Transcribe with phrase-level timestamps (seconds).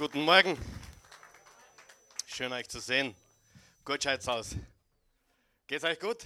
[0.00, 0.56] Guten Morgen.
[2.24, 3.14] Schön euch zu sehen.
[3.84, 4.56] Gut schaut's aus.
[5.66, 6.24] Geht's euch gut?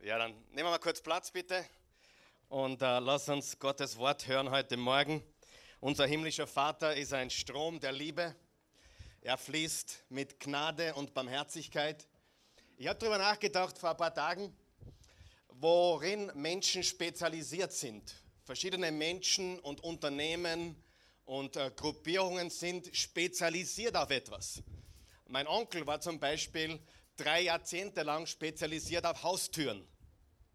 [0.00, 1.64] Ja, dann nehmen wir mal kurz Platz bitte
[2.48, 5.20] und äh, lass uns Gottes Wort hören heute Morgen.
[5.80, 8.36] Unser himmlischer Vater ist ein Strom der Liebe.
[9.20, 12.06] Er fließt mit Gnade und Barmherzigkeit.
[12.76, 14.56] Ich habe darüber nachgedacht vor ein paar Tagen,
[15.48, 18.14] worin Menschen spezialisiert sind.
[18.44, 20.83] Verschiedene Menschen und Unternehmen
[21.26, 24.62] und äh, Gruppierungen sind spezialisiert auf etwas.
[25.26, 26.78] Mein Onkel war zum Beispiel
[27.16, 29.86] drei Jahrzehnte lang spezialisiert auf Haustüren.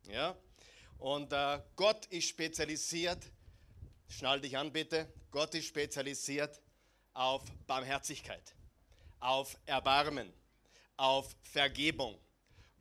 [0.08, 0.36] Ja?
[0.98, 3.24] Und äh, Gott ist spezialisiert,
[4.08, 6.62] schnall dich an bitte, Gott ist spezialisiert
[7.13, 8.55] auf Barmherzigkeit,
[9.20, 10.32] auf Erbarmen,
[10.98, 12.20] auf Vergebung.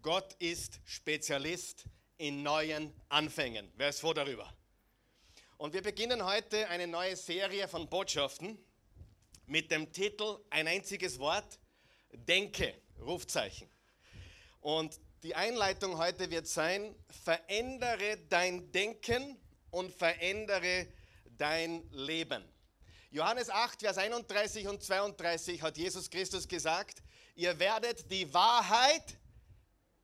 [0.02, 1.84] Gott ist Spezialist
[2.16, 3.70] in neuen Anfängen.
[3.76, 4.52] Wer ist froh darüber?
[5.58, 8.64] Und wir beginnen heute eine neue Serie von Botschaften
[9.46, 11.58] mit dem Titel Ein einziges Wort,
[12.12, 13.68] Denke, Rufzeichen.
[14.60, 19.36] Und die Einleitung heute wird sein, verändere dein Denken
[19.72, 20.86] und verändere
[21.36, 22.44] dein Leben.
[23.10, 27.02] Johannes 8, Vers 31 und 32 hat Jesus Christus gesagt,
[27.34, 29.18] ihr werdet die Wahrheit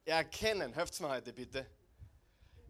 [0.04, 0.74] erkennen.
[0.74, 1.64] Hört's mal heute bitte.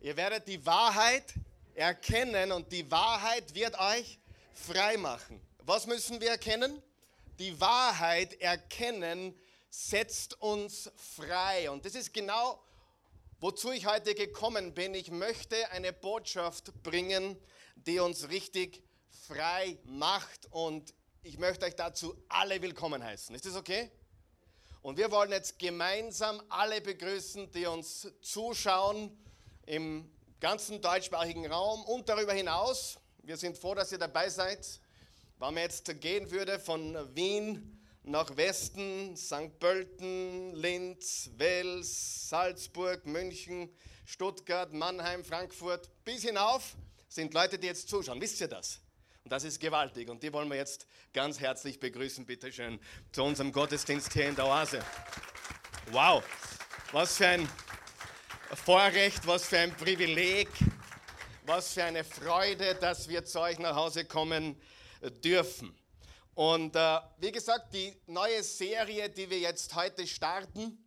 [0.02, 1.32] Ihr werdet die Wahrheit
[1.74, 4.18] erkennen und die Wahrheit wird euch
[4.52, 5.40] frei machen.
[5.58, 6.82] Was müssen wir erkennen?
[7.38, 9.38] Die Wahrheit erkennen
[9.70, 11.70] setzt uns frei.
[11.70, 12.62] Und das ist genau,
[13.40, 14.94] wozu ich heute gekommen bin.
[14.94, 17.36] Ich möchte eine Botschaft bringen,
[17.74, 18.82] die uns richtig
[19.26, 20.46] frei macht.
[20.50, 23.34] Und ich möchte euch dazu alle willkommen heißen.
[23.34, 23.90] Ist das okay?
[24.82, 29.16] Und wir wollen jetzt gemeinsam alle begrüßen, die uns zuschauen
[29.66, 30.10] im
[30.44, 32.98] ganzen deutschsprachigen Raum und darüber hinaus.
[33.22, 34.78] Wir sind froh, dass ihr dabei seid.
[35.38, 39.58] Wenn man jetzt gehen würde von Wien nach Westen, St.
[39.58, 46.76] Pölten, Linz, Wels, Salzburg, München, Stuttgart, Mannheim, Frankfurt, bis hinauf
[47.08, 48.20] sind Leute, die jetzt zuschauen.
[48.20, 48.80] Wisst ihr das?
[49.24, 50.10] Und das ist gewaltig.
[50.10, 52.78] Und die wollen wir jetzt ganz herzlich begrüßen, bitteschön,
[53.12, 54.80] zu unserem Gottesdienst hier in der Oase.
[55.90, 56.22] Wow,
[56.92, 57.48] was für ein
[58.56, 60.48] Vorrecht, was für ein Privileg,
[61.44, 64.60] was für eine Freude, dass wir zu euch nach Hause kommen
[65.22, 65.76] dürfen.
[66.34, 70.78] Und äh, wie gesagt, die neue Serie, die wir jetzt heute starten,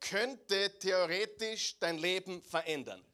[0.00, 3.04] könnte theoretisch dein Leben verändern.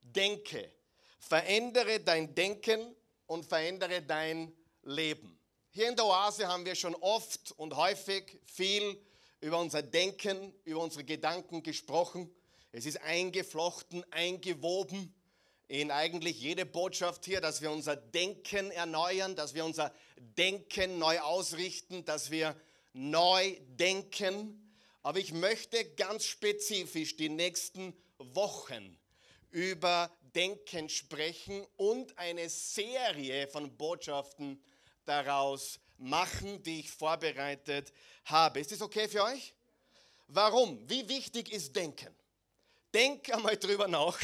[0.00, 0.72] Denke,
[1.18, 2.94] verändere dein Denken
[3.26, 5.38] und verändere dein Leben.
[5.70, 9.00] Hier in der Oase haben wir schon oft und häufig viel
[9.40, 12.34] über unser Denken, über unsere Gedanken gesprochen.
[12.70, 15.14] Es ist eingeflochten, eingewoben
[15.68, 21.20] in eigentlich jede Botschaft hier, dass wir unser Denken erneuern, dass wir unser Denken neu
[21.20, 22.58] ausrichten, dass wir
[22.92, 24.74] neu denken.
[25.02, 28.98] Aber ich möchte ganz spezifisch die nächsten Wochen
[29.50, 34.62] über Denken sprechen und eine Serie von Botschaften
[35.04, 37.92] daraus machen, die ich vorbereitet
[38.24, 38.60] habe.
[38.60, 39.54] Ist das okay für euch?
[40.28, 40.78] Warum?
[40.88, 42.14] Wie wichtig ist Denken?
[42.98, 44.18] Denk einmal drüber nach,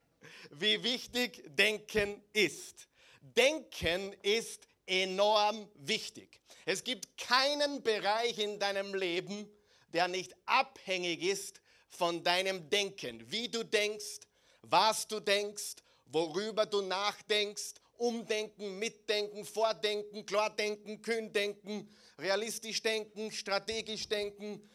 [0.52, 2.88] wie wichtig Denken ist.
[3.20, 6.40] Denken ist enorm wichtig.
[6.64, 9.46] Es gibt keinen Bereich in deinem Leben,
[9.92, 13.30] der nicht abhängig ist von deinem Denken.
[13.30, 14.20] Wie du denkst,
[14.62, 15.74] was du denkst,
[16.06, 24.66] worüber du nachdenkst, umdenken, mitdenken, vordenken, klardenken, kühn denken, realistisch denken, strategisch denken,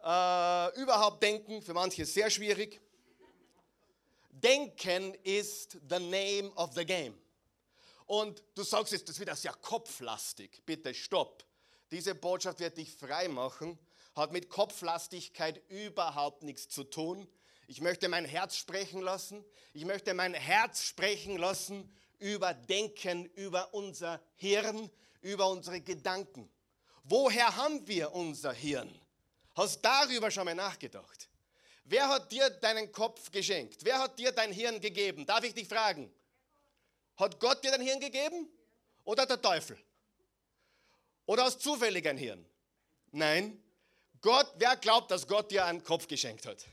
[0.00, 2.83] äh, überhaupt denken, für manche sehr schwierig.
[4.44, 7.18] Denken ist the name of the game.
[8.04, 10.62] Und du sagst jetzt, das wird ja kopflastig.
[10.66, 11.44] Bitte stopp.
[11.90, 13.78] Diese Botschaft wird dich frei machen,
[14.14, 17.26] hat mit Kopflastigkeit überhaupt nichts zu tun.
[17.68, 19.42] Ich möchte mein Herz sprechen lassen.
[19.72, 24.90] Ich möchte mein Herz sprechen lassen über Denken, über unser Hirn,
[25.22, 26.50] über unsere Gedanken.
[27.04, 28.94] Woher haben wir unser Hirn?
[29.54, 31.30] Hast darüber schon mal nachgedacht?
[31.84, 33.84] Wer hat dir deinen Kopf geschenkt?
[33.84, 35.26] Wer hat dir dein Hirn gegeben?
[35.26, 36.12] Darf ich dich fragen?
[37.16, 38.48] Hat Gott dir dein Hirn gegeben?
[39.04, 39.78] Oder der Teufel?
[41.26, 42.44] Oder hast zufällig ein Hirn?
[43.12, 43.62] Nein.
[44.22, 46.64] Gott, wer glaubt, dass Gott dir einen Kopf geschenkt hat?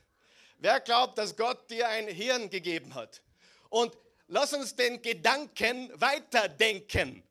[0.57, 3.21] Wer glaubt, dass Gott dir ein Hirn gegeben hat?
[3.69, 3.97] Und
[4.27, 7.23] lass uns den Gedanken weiterdenken.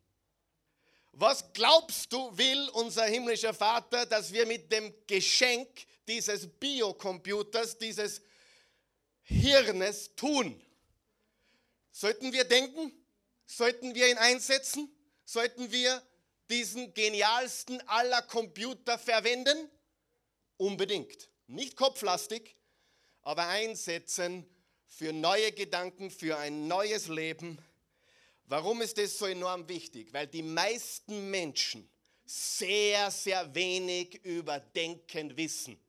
[1.13, 5.69] Was glaubst du, will unser himmlischer Vater, dass wir mit dem Geschenk
[6.11, 8.21] dieses Biocomputers, dieses
[9.23, 10.61] Hirnes tun?
[11.93, 12.93] Sollten wir denken?
[13.47, 14.91] Sollten wir ihn einsetzen?
[15.25, 16.03] Sollten wir
[16.49, 19.71] diesen genialsten aller Computer verwenden?
[20.57, 21.29] Unbedingt.
[21.47, 22.57] Nicht kopflastig,
[23.23, 24.47] aber einsetzen
[24.89, 27.59] für neue Gedanken, für ein neues Leben.
[28.47, 30.13] Warum ist das so enorm wichtig?
[30.13, 31.89] Weil die meisten Menschen
[32.25, 35.81] sehr, sehr wenig über Denken wissen.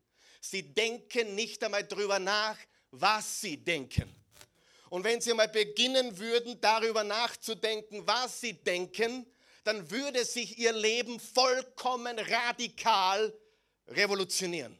[0.42, 2.58] Sie denken nicht einmal darüber nach,
[2.90, 4.14] was sie denken.
[4.90, 9.26] Und wenn sie mal beginnen würden, darüber nachzudenken, was sie denken,
[9.64, 13.34] dann würde sich ihr Leben vollkommen radikal
[13.88, 14.78] revolutionieren.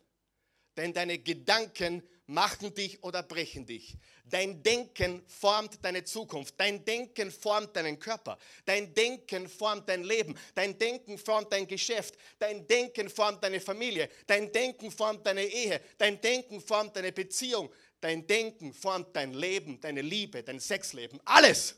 [0.76, 3.98] Denn deine Gedanken machen dich oder brechen dich.
[4.26, 6.56] Dein Denken formt deine Zukunft.
[6.58, 8.38] Dein Denken formt deinen Körper.
[8.64, 10.38] Dein Denken formt dein Leben.
[10.56, 12.16] Dein Denken formt dein Geschäft.
[12.40, 14.10] Dein Denken formt deine Familie.
[14.26, 15.82] Dein Denken formt deine Ehe.
[15.98, 17.70] Dein Denken formt deine Beziehung.
[18.00, 21.20] Dein Denken formt dein Leben, deine Liebe, dein Sexleben.
[21.26, 21.76] Alles.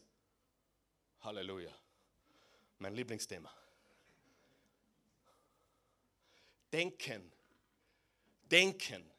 [1.22, 1.74] Halleluja.
[2.78, 3.52] Mein Lieblingsthema.
[6.72, 7.32] Denken.
[8.50, 9.13] Denken.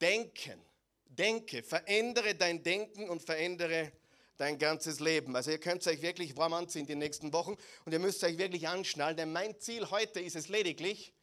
[0.00, 0.60] Denken.
[1.06, 1.62] Denke.
[1.62, 3.92] Verändere dein Denken und verändere
[4.36, 5.34] dein ganzes Leben.
[5.34, 8.68] Also ihr könnt euch wirklich warm anziehen die nächsten Wochen und ihr müsst euch wirklich
[8.68, 11.14] anschnallen, denn mein Ziel heute ist es lediglich,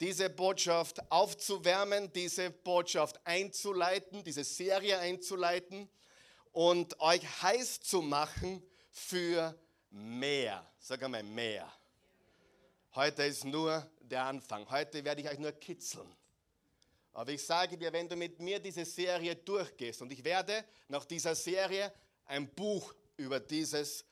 [0.00, 5.88] diese Botschaft aufzuwärmen, diese Botschaft einzuleiten, diese Serie einzuleiten
[6.50, 9.58] und euch heiß zu machen für
[9.90, 10.66] mehr.
[10.78, 11.72] Sag einmal mehr.
[12.94, 14.68] Heute ist nur der Anfang.
[14.70, 16.06] Heute werde ich euch nur kitzeln.
[17.12, 21.04] Aber ich sage dir, wenn du mit mir diese Serie durchgehst, und ich werde nach
[21.04, 21.92] dieser Serie
[22.24, 24.04] ein Buch über dieses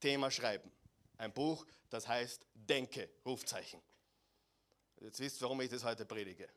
[0.00, 0.70] Thema schreiben.
[1.18, 3.80] Ein Buch, das heißt Denke, Rufzeichen.
[5.00, 6.48] Jetzt wisst ihr, warum ich das heute predige.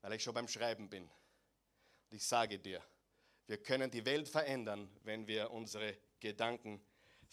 [0.00, 1.04] Weil ich schon beim Schreiben bin.
[1.04, 2.82] Und ich sage dir,
[3.46, 6.82] wir können die Welt verändern, wenn wir unsere Gedanken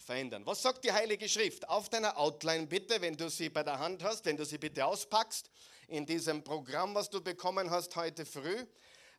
[0.02, 0.44] verändern.
[0.46, 1.68] Was sagt die Heilige Schrift?
[1.68, 4.84] Auf deiner Outline bitte, wenn du sie bei der Hand hast, wenn du sie bitte
[4.84, 5.50] auspackst,
[5.88, 8.66] in diesem Programm, was du bekommen hast heute früh.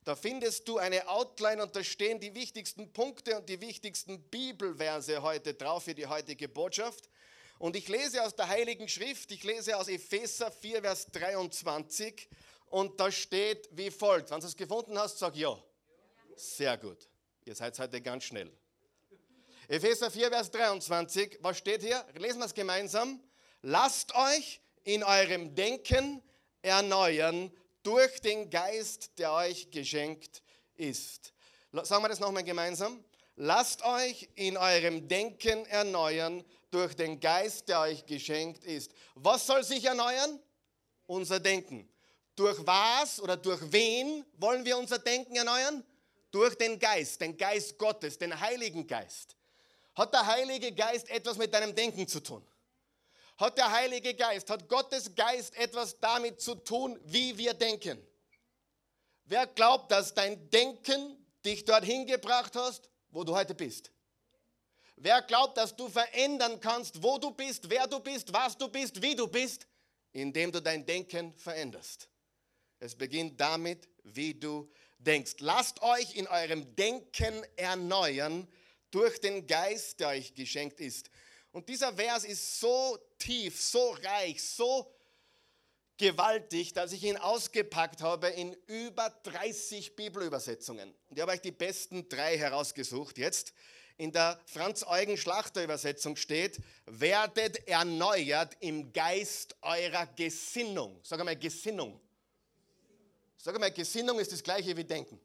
[0.04, 5.22] Da findest du eine Outline und da stehen die wichtigsten Punkte und die wichtigsten Bibelverse
[5.22, 7.10] heute drauf für die heutige Botschaft.
[7.60, 12.28] Und ich lese aus der Heiligen Schrift, ich lese aus Epheser 4, Vers 23
[12.68, 14.32] und da steht wie folgt.
[14.32, 15.62] Wenn du es gefunden hast, sag ja.
[16.36, 17.08] Sehr gut.
[17.46, 18.52] Ihr seid heute ganz schnell.
[19.72, 22.04] Epheser 4, Vers 23, was steht hier?
[22.18, 23.24] Lesen wir es gemeinsam.
[23.62, 26.22] Lasst euch in eurem Denken
[26.62, 27.50] erneuern
[27.82, 30.44] durch den Geist, der euch geschenkt
[30.76, 31.32] ist.
[31.84, 33.02] Sagen wir das nochmal gemeinsam.
[33.38, 38.92] Lasst euch in eurem Denken erneuern durch den Geist, der euch geschenkt ist.
[39.16, 40.38] Was soll sich erneuern?
[41.08, 41.88] Unser Denken.
[42.36, 45.82] Durch was oder durch wen wollen wir unser Denken erneuern?
[46.30, 49.38] Durch den Geist, den Geist Gottes, den Heiligen Geist.
[49.96, 52.46] Hat der Heilige Geist etwas mit deinem Denken zu tun?
[53.42, 58.00] hat der Heilige Geist, hat Gottes Geist etwas damit zu tun, wie wir denken.
[59.26, 63.92] Wer glaubt, dass dein Denken dich dorthin gebracht hast, wo du heute bist?
[64.96, 69.02] Wer glaubt, dass du verändern kannst, wo du bist, wer du bist, was du bist,
[69.02, 69.66] wie du bist,
[70.12, 72.08] indem du dein Denken veränderst?
[72.80, 75.36] Es beginnt damit, wie du denkst.
[75.40, 78.48] Lasst euch in eurem Denken erneuern
[78.92, 81.10] durch den Geist, der euch geschenkt ist.
[81.52, 84.94] Und dieser Vers ist so tief, so reich, so
[85.98, 90.94] gewaltig, dass ich ihn ausgepackt habe in über 30 Bibelübersetzungen.
[91.10, 93.54] Und ich habe euch die besten drei herausgesucht jetzt.
[93.98, 101.00] In der Franz-Eugen-Schlachter-Übersetzung steht, werdet erneuert im Geist eurer Gesinnung.
[101.04, 102.02] Sag einmal Gesinnung.
[103.38, 105.20] Sag einmal, Gesinnung ist das gleiche wie Denken.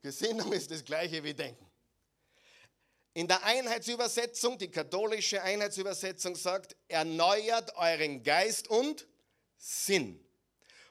[0.00, 1.66] Gesinnung ist das gleiche wie Denken.
[3.16, 9.06] In der Einheitsübersetzung, die katholische Einheitsübersetzung sagt, erneuert euren Geist und
[9.56, 10.22] Sinn.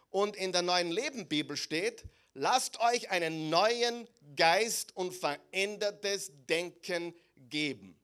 [0.10, 2.04] Und in der neuen Lebenbibel steht,
[2.34, 7.96] lasst euch einen neuen Geist und verändertes Denken geben.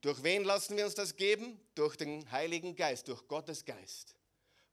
[0.00, 1.60] Durch wen lassen wir uns das geben?
[1.74, 4.14] Durch den Heiligen Geist, durch Gottes Geist.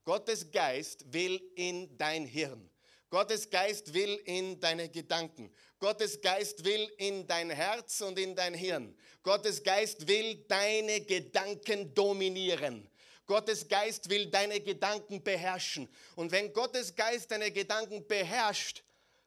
[0.06, 2.70] Gottes Geist will in dein Hirn.
[3.10, 5.52] Gottes Geist will in deine Gedanken.
[5.80, 8.96] Gottes Geist will in dein Herz und in dein Hirn.
[9.24, 12.88] Gottes Geist will deine Gedanken dominieren.
[13.26, 15.88] Gottes Geist will deine Gedanken beherrschen.
[16.16, 18.84] Und wenn Gottes Geist deine Gedanken beherrscht,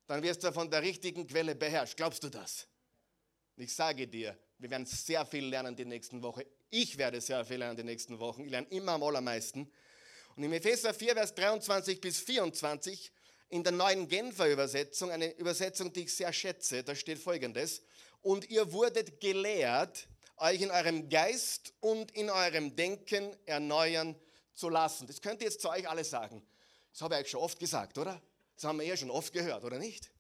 [0.07, 1.97] dann wirst du von der richtigen Quelle beherrscht.
[1.97, 2.67] Glaubst du das?
[3.57, 6.43] Ich sage dir, wir werden sehr viel lernen die nächsten Wochen.
[6.71, 8.45] Ich werde sehr viel lernen die nächsten Wochen.
[8.45, 9.71] Ich lerne immer am allermeisten.
[10.37, 13.13] Und im Epheser 4, Vers 23 bis 24
[13.53, 17.83] in der neuen Genfer Übersetzung, eine Übersetzung, die ich sehr schätze, da steht folgendes.
[18.23, 24.17] Und ihr wurdet gelehrt, euch in eurem Geist und in eurem Denken erneuern
[24.55, 25.07] zu lassen.
[25.07, 26.43] Das könnt ihr jetzt zu euch alle sagen.
[26.93, 28.23] Das habe ich euch schon oft gesagt, oder?
[28.55, 30.11] Das haben wir ja schon oft gehört, oder nicht?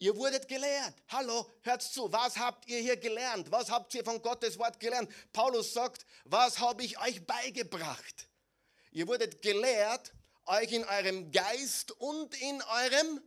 [0.00, 0.94] Ihr wurdet gelehrt.
[1.10, 2.12] Hallo, hört zu.
[2.12, 3.52] Was habt ihr hier gelernt?
[3.52, 5.08] Was habt ihr von Gottes Wort gelernt?
[5.32, 8.28] Paulus sagt, was habe ich euch beigebracht?
[8.90, 10.12] Ihr wurdet gelehrt,
[10.50, 13.20] euch in eurem Geist und in eurem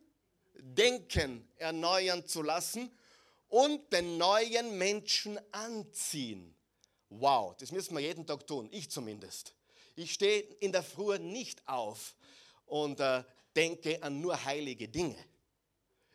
[0.56, 2.92] Denken erneuern zu lassen
[3.48, 6.54] und den neuen Menschen anziehen.
[7.10, 9.54] Wow, das müssen wir jeden Tag tun, ich zumindest.
[9.96, 12.16] Ich stehe in der Früh nicht auf
[12.66, 13.24] und äh,
[13.56, 15.18] denke an nur heilige Dinge.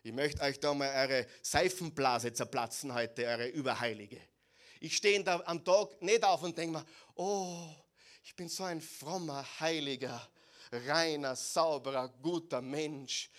[0.03, 4.21] Ich möchte euch da mal eure Seifenblase zerplatzen heute, eure Überheilige.
[4.81, 6.85] Ich stehe da am Tag nicht auf und denke mir,
[7.15, 7.69] oh,
[8.25, 10.29] ich bin so ein frommer, heiliger,
[10.73, 13.31] reiner, sauberer, guter Mensch.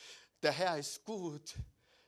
[0.41, 1.55] Der Herr ist gut.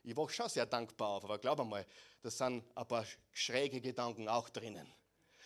[0.04, 1.86] Ich war schon sehr dankbar auf, aber glaub mal,
[2.22, 4.88] da sind ein paar schräge Gedanken auch drinnen.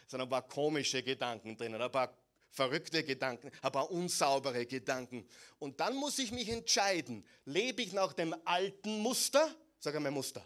[0.04, 2.16] Da sind ein paar komische Gedanken drinnen, ein paar
[2.52, 5.28] verrückte Gedanken, ein paar unsaubere Gedanken.
[5.60, 9.54] Und dann muss ich mich entscheiden, lebe ich nach dem alten Muster?
[9.80, 10.46] Sag einmal Muster.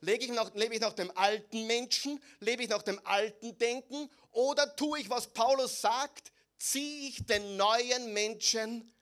[0.00, 2.20] Lebe ich, nach, lebe ich nach dem alten Menschen?
[2.40, 4.10] Lebe ich nach dem alten Denken?
[4.32, 8.92] Oder tue ich, was Paulus sagt, ziehe ich den neuen Menschen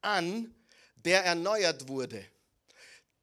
[0.00, 0.54] an,
[0.96, 2.24] der erneuert wurde?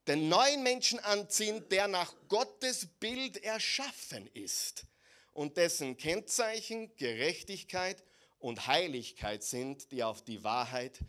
[0.07, 4.85] den neuen Menschen anziehen, der nach Gottes Bild erschaffen ist
[5.33, 8.03] und dessen Kennzeichen Gerechtigkeit
[8.39, 10.99] und Heiligkeit sind, die auf die Wahrheit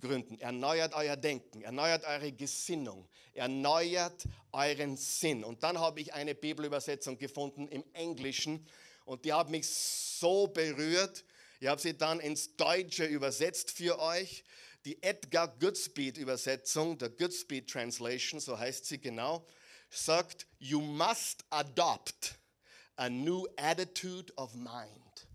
[0.00, 0.38] gründen.
[0.38, 5.42] Erneuert euer Denken, erneuert eure Gesinnung, erneuert euren Sinn.
[5.42, 8.66] Und dann habe ich eine Bibelübersetzung gefunden im Englischen
[9.04, 11.24] und die hat mich so berührt.
[11.60, 14.44] Ich habe sie dann ins Deutsche übersetzt für euch.
[14.84, 19.46] Die Edgar Goodspeed Übersetzung, der Goodspeed Translation, so heißt sie genau,
[19.88, 22.38] sagt, you must adopt
[22.96, 25.26] a new attitude of mind.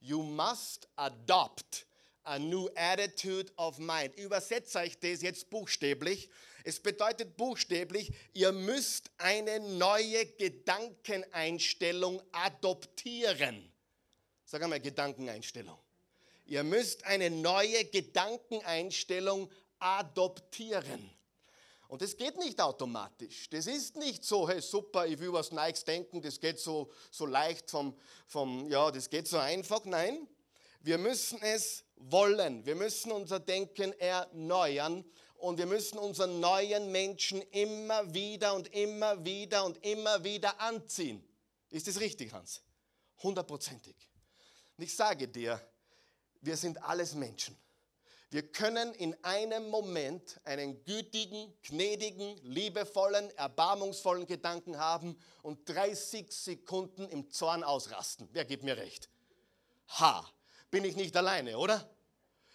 [0.00, 1.86] You must adopt
[2.24, 4.14] a new attitude of mind.
[4.16, 6.30] Übersetze ich das jetzt buchstäblich.
[6.64, 13.71] Es bedeutet buchstäblich, ihr müsst eine neue Gedankeneinstellung adoptieren.
[14.52, 15.78] Sag einmal Gedankeneinstellung.
[16.44, 21.10] Ihr müsst eine neue Gedankeneinstellung adoptieren.
[21.88, 23.48] Und das geht nicht automatisch.
[23.48, 27.24] Das ist nicht so, hey super, ich will was Neues denken, das geht so, so
[27.24, 29.86] leicht vom, vom, ja, das geht so einfach.
[29.86, 30.28] Nein,
[30.82, 32.66] wir müssen es wollen.
[32.66, 35.02] Wir müssen unser Denken erneuern
[35.36, 41.26] und wir müssen unseren neuen Menschen immer wieder und immer wieder und immer wieder anziehen.
[41.70, 42.60] Ist das richtig, Hans?
[43.22, 44.11] Hundertprozentig.
[44.82, 45.60] Ich sage dir,
[46.40, 47.56] wir sind alles Menschen.
[48.30, 57.08] Wir können in einem Moment einen gütigen, gnädigen, liebevollen, erbarmungsvollen Gedanken haben und 30 Sekunden
[57.10, 58.28] im Zorn ausrasten.
[58.32, 59.08] Wer gibt mir recht?
[60.00, 60.28] Ha,
[60.70, 61.88] bin ich nicht alleine, oder?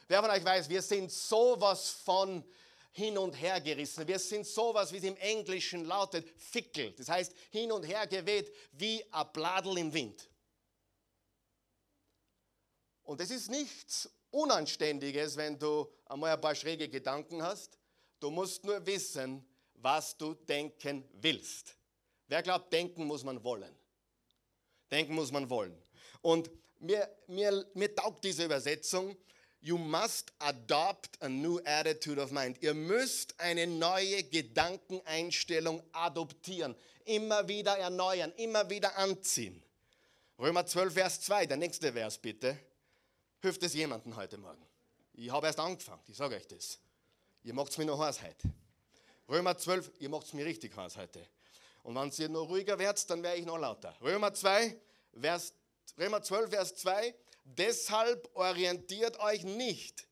[0.10, 2.44] Wer von euch weiß, wir sind sowas von
[2.92, 4.06] hin und her gerissen.
[4.06, 6.92] Wir sind sowas, wie es im Englischen lautet, fickel.
[6.94, 10.30] Das heißt, hin und her geweht wie ein Bladel im Wind.
[13.08, 17.80] Und es ist nichts Unanständiges, wenn du einmal ein paar schräge Gedanken hast.
[18.20, 21.78] Du musst nur wissen, was du denken willst.
[22.28, 23.74] Wer glaubt, denken muss man wollen?
[24.92, 25.82] Denken muss man wollen.
[26.22, 29.16] Und mir, mir, mir taugt diese Übersetzung.
[29.62, 32.62] You must adopt a new attitude of mind.
[32.62, 36.76] Ihr müsst eine neue Gedankeneinstellung adoptieren.
[37.06, 39.64] Immer wieder erneuern, immer wieder anziehen.
[40.38, 42.60] Römer 12, Vers 2, der nächste Vers bitte.
[43.40, 44.66] Hilft es jemandem heute Morgen?
[45.14, 46.80] Ich habe erst angefangen, ich sage euch das.
[47.44, 48.50] Ihr macht es mir noch heiß heute.
[49.30, 51.24] Römer 12, ihr macht es mir richtig heiß heute.
[51.84, 53.96] Und wenn ihr noch ruhiger werdet, dann wäre ich noch lauter.
[54.02, 54.76] Römer 2,
[55.22, 55.54] Vers,
[56.00, 57.14] Römer 12, Vers 2.
[57.44, 60.08] Deshalb orientiert euch nicht,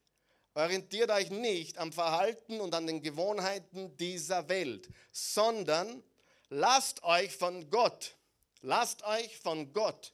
[0.53, 6.03] orientiert euch nicht am Verhalten und an den Gewohnheiten dieser Welt, sondern
[6.49, 8.15] lasst euch von Gott,
[8.61, 10.13] lasst euch von Gott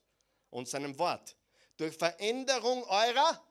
[0.49, 1.35] und seinem Wort
[1.77, 3.43] durch Veränderung eurer,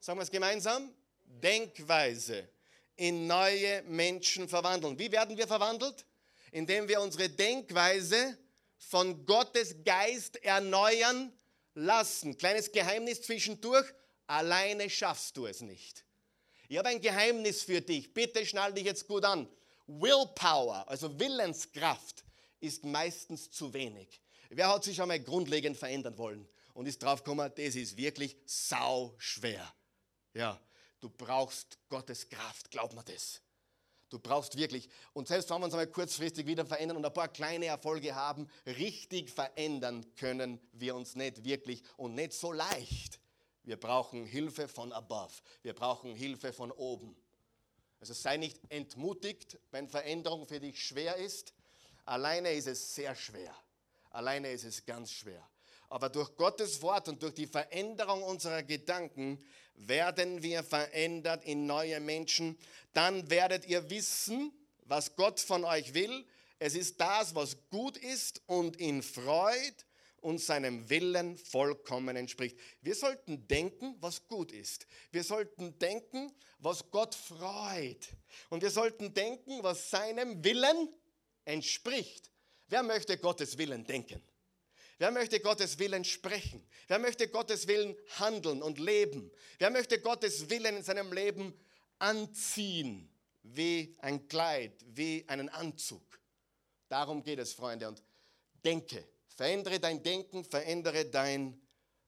[0.00, 2.48] sagen wir es gemeinsam, Denkweise
[2.96, 4.98] in neue Menschen verwandeln.
[4.98, 6.04] Wie werden wir verwandelt?
[6.52, 8.38] Indem wir unsere Denkweise
[8.78, 11.32] von Gottes Geist erneuern
[11.74, 12.36] lassen.
[12.36, 13.86] Kleines Geheimnis zwischendurch,
[14.26, 16.04] alleine schaffst du es nicht.
[16.68, 18.14] Ich habe ein Geheimnis für dich.
[18.14, 19.48] Bitte schnall dich jetzt gut an.
[19.86, 22.24] Willpower, also Willenskraft,
[22.60, 24.20] ist meistens zu wenig.
[24.48, 26.48] Wer hat sich schon mal grundlegend verändern wollen?
[26.74, 29.72] Und ist draufgekommen, das ist wirklich sau schwer.
[30.34, 30.60] Ja,
[31.00, 33.40] du brauchst Gottes Kraft, glaub mir das.
[34.10, 37.28] Du brauchst wirklich, und selbst wenn wir uns einmal kurzfristig wieder verändern und ein paar
[37.28, 43.18] kleine Erfolge haben, richtig verändern können wir uns nicht wirklich und nicht so leicht.
[43.64, 45.32] Wir brauchen Hilfe von above.
[45.62, 47.16] Wir brauchen Hilfe von oben.
[47.98, 51.54] Also sei nicht entmutigt, wenn Veränderung für dich schwer ist.
[52.04, 53.56] Alleine ist es sehr schwer.
[54.10, 55.42] Alleine ist es ganz schwer.
[55.88, 62.00] Aber durch Gottes Wort und durch die Veränderung unserer Gedanken werden wir verändert in neue
[62.00, 62.58] Menschen.
[62.92, 64.52] Dann werdet ihr wissen,
[64.84, 66.24] was Gott von euch will.
[66.58, 69.76] Es ist das, was gut ist und in Freude
[70.20, 72.58] und seinem Willen vollkommen entspricht.
[72.80, 74.86] Wir sollten denken, was gut ist.
[75.10, 78.08] Wir sollten denken, was Gott freut.
[78.48, 80.88] Und wir sollten denken, was seinem Willen
[81.44, 82.30] entspricht.
[82.68, 84.22] Wer möchte Gottes Willen denken?
[84.98, 86.66] Wer möchte Gottes Willen sprechen?
[86.86, 89.30] Wer möchte Gottes Willen handeln und leben?
[89.58, 91.58] Wer möchte Gottes Willen in seinem Leben
[91.98, 93.10] anziehen?
[93.42, 96.20] Wie ein Kleid, wie einen Anzug.
[96.88, 97.88] Darum geht es, Freunde.
[97.88, 98.02] Und
[98.64, 101.60] denke, Verändere dein Denken, verändere dein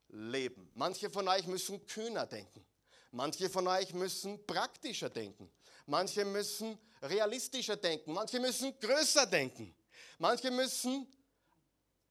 [0.08, 0.70] Leben.
[0.74, 2.64] Manche von euch müssen kühner denken.
[3.10, 5.50] Manche von euch müssen praktischer denken.
[5.86, 8.12] Manche müssen realistischer denken.
[8.12, 9.74] Manche müssen größer denken.
[10.18, 11.08] Manche müssen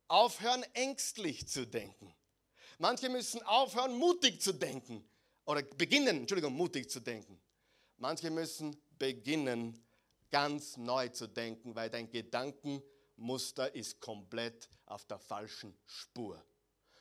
[0.08, 2.14] aufhören, ängstlich zu denken.
[2.78, 5.08] Manche müssen aufhören, mutig zu denken.
[5.46, 7.40] Oder beginnen, Entschuldigung, mutig zu denken.
[7.98, 9.82] Manche müssen beginnen,
[10.32, 12.82] ganz neu zu denken, weil dein Gedanken
[13.16, 16.44] Muster ist komplett auf der falschen Spur.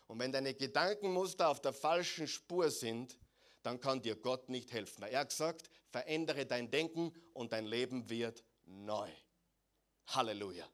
[0.06, 3.18] Und wenn deine Gedankenmuster auf der falschen Spur sind,
[3.62, 5.02] dann kann dir Gott nicht helfen.
[5.04, 9.10] Er hat gesagt, verändere dein Denken und dein Leben wird neu.
[10.08, 10.68] Halleluja.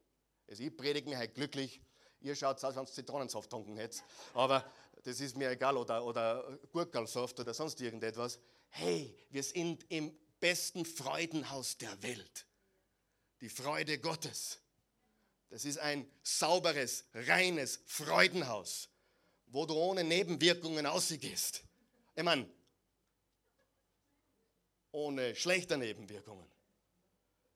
[0.48, 1.80] Also ich predige mich halt glücklich.
[2.20, 4.02] Ihr schaut aus, wenn ihr Zitronensaft getrunken hättet.
[4.34, 4.64] Aber
[5.04, 5.76] das ist mir egal.
[5.76, 8.38] Oder, oder Gurkelsaft oder sonst irgendetwas.
[8.68, 12.46] Hey, wir sind im besten Freudenhaus der Welt.
[13.40, 14.60] Die Freude Gottes.
[15.48, 18.88] Das ist ein sauberes, reines Freudenhaus,
[19.46, 21.64] wo du ohne Nebenwirkungen ausgehst.
[22.14, 22.48] Ich meine,
[24.92, 26.46] ohne schlechte Nebenwirkungen.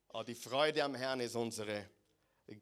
[0.08, 1.88] Aber die Freude am Herrn ist unsere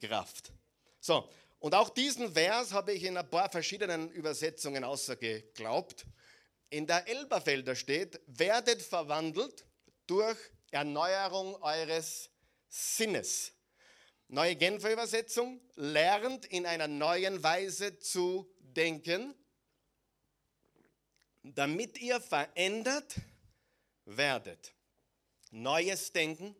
[0.01, 0.53] Kraft.
[1.01, 1.29] So,
[1.63, 6.07] und auch diesen Vers habe ich in ein paar verschiedenen Übersetzungen außergeglaubt.
[6.71, 9.65] In der Elberfelder steht, werdet verwandelt
[10.09, 10.37] durch
[10.73, 12.31] Erneuerung eures
[12.69, 13.53] Sinnes.
[14.27, 19.33] Neue Genfer Übersetzung, lernt in einer neuen Weise zu denken,
[21.45, 23.21] damit ihr verändert
[24.05, 24.75] werdet.
[25.53, 26.57] Neues Denken,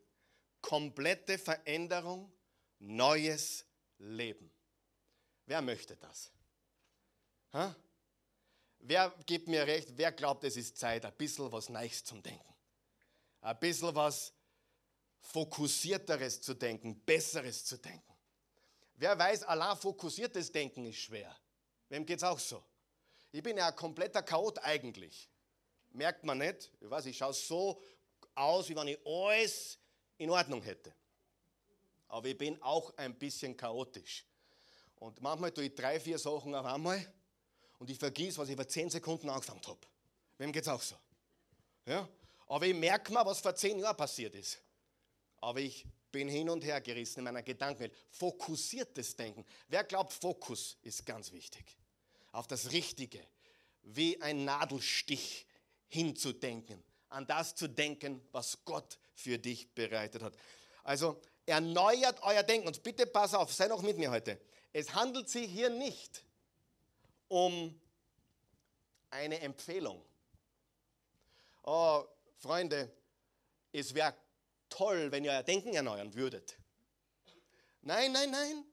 [0.61, 2.33] komplette Veränderung,
[2.79, 3.67] neues
[3.99, 4.52] Leben.
[5.53, 6.31] Wer möchte das?
[7.53, 7.77] Ha?
[8.79, 9.87] Wer gibt mir recht?
[9.99, 12.55] Wer glaubt, es ist Zeit, ein bisschen was Neues zum Denken?
[13.43, 14.33] Ein bisschen was
[15.21, 18.15] fokussierteres zu denken, besseres zu denken.
[18.95, 21.37] Wer weiß, allein fokussiertes Denken ist schwer.
[21.91, 22.65] Wem geht es auch so?
[23.31, 25.29] Ich bin ja ein kompletter Chaot eigentlich.
[25.91, 26.73] Merkt man nicht.
[26.81, 27.83] Ich weiß, ich schaue so
[28.35, 29.79] aus, wie wenn ich alles
[30.17, 30.95] in Ordnung hätte.
[32.09, 34.25] Aber ich bin auch ein bisschen chaotisch.
[35.03, 37.05] Und manchmal tue ich drei, vier Sachen auf einmal
[37.81, 39.81] und ich vergieße, was ich vor zehn Sekunden angefangen habe.
[40.39, 40.95] Wem geht es auch so?
[41.87, 42.09] Ja?
[42.47, 44.61] Aber ich merke mal, was vor zehn Jahren passiert ist.
[45.41, 47.93] Aber ich bin hin und her gerissen in meiner Gedankenwelt.
[48.11, 49.45] Fokussiertes Denken.
[49.67, 51.65] Wer glaubt, Fokus ist ganz wichtig.
[52.31, 53.27] Auf das Richtige.
[53.83, 55.49] Wie ein Nadelstich
[55.89, 56.81] hinzudenken.
[57.09, 60.37] An das zu denken, was Gott für dich bereitet hat.
[60.85, 62.69] Also erneuert euer Denken.
[62.69, 64.39] Und bitte pass auf, sei noch mit mir heute.
[64.73, 66.25] Es handelt sich hier nicht
[67.29, 67.79] um
[69.11, 70.03] eine Empfehlung.
[71.63, 72.05] Oh,
[72.39, 72.91] Freunde,
[73.73, 74.15] es wäre
[74.69, 76.57] toll, wenn ihr euer Denken erneuern würdet.
[77.83, 78.65] Nein, nein, nein.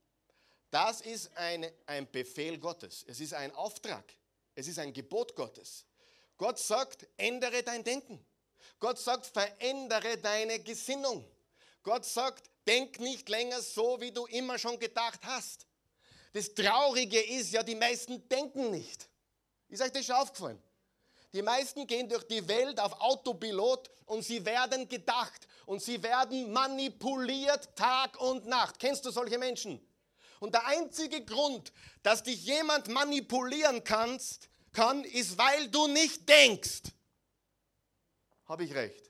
[0.71, 3.03] Das ist eine, ein Befehl Gottes.
[3.07, 4.13] Es ist ein Auftrag.
[4.55, 5.85] Es ist ein Gebot Gottes.
[6.37, 8.23] Gott sagt, ändere dein Denken.
[8.79, 11.29] Gott sagt, verändere deine Gesinnung.
[11.83, 15.65] Gott sagt, denk nicht länger so, wie du immer schon gedacht hast.
[16.31, 19.09] Das Traurige ist ja, die meisten denken nicht.
[19.67, 20.61] Ist euch das schon aufgefallen?
[21.33, 26.51] Die meisten gehen durch die Welt auf Autopilot und sie werden gedacht und sie werden
[26.51, 28.79] manipuliert Tag und Nacht.
[28.79, 29.79] Kennst du solche Menschen?
[30.39, 36.83] Und der einzige Grund, dass dich jemand manipulieren kannst, kann, ist, weil du nicht denkst.
[38.45, 39.09] Habe ich recht?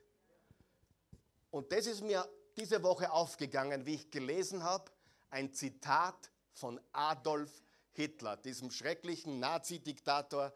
[1.51, 2.27] Und das ist mir
[2.57, 4.91] diese Woche aufgegangen, wie ich gelesen habe,
[5.29, 6.29] ein Zitat
[6.59, 10.53] von Adolf Hitler, diesem schrecklichen Nazi-Diktator,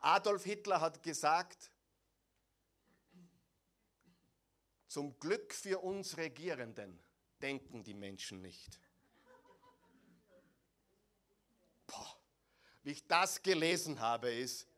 [0.00, 1.70] Adolf Hitler hat gesagt,
[4.94, 7.00] Zum Glück für uns Regierenden
[7.42, 8.78] denken die Menschen nicht.
[11.88, 12.16] Boah,
[12.84, 14.68] wie ich das gelesen habe, ist,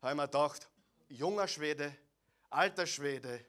[0.00, 0.70] habe ich mir gedacht,
[1.10, 1.94] junger Schwede,
[2.48, 3.44] alter Schwede,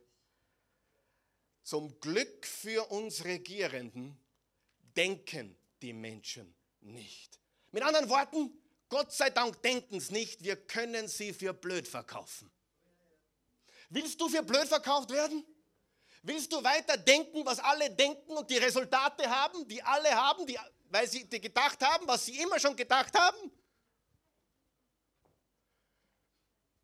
[1.63, 4.19] zum Glück für uns Regierenden
[4.97, 7.39] denken die Menschen nicht.
[7.71, 8.51] Mit anderen Worten,
[8.89, 12.49] Gott sei Dank denken es nicht, wir können sie für blöd verkaufen.
[13.89, 15.45] Willst du für blöd verkauft werden?
[16.23, 20.57] Willst du weiter denken, was alle denken und die Resultate haben, die alle haben, die,
[20.89, 23.51] weil sie die gedacht haben, was sie immer schon gedacht haben?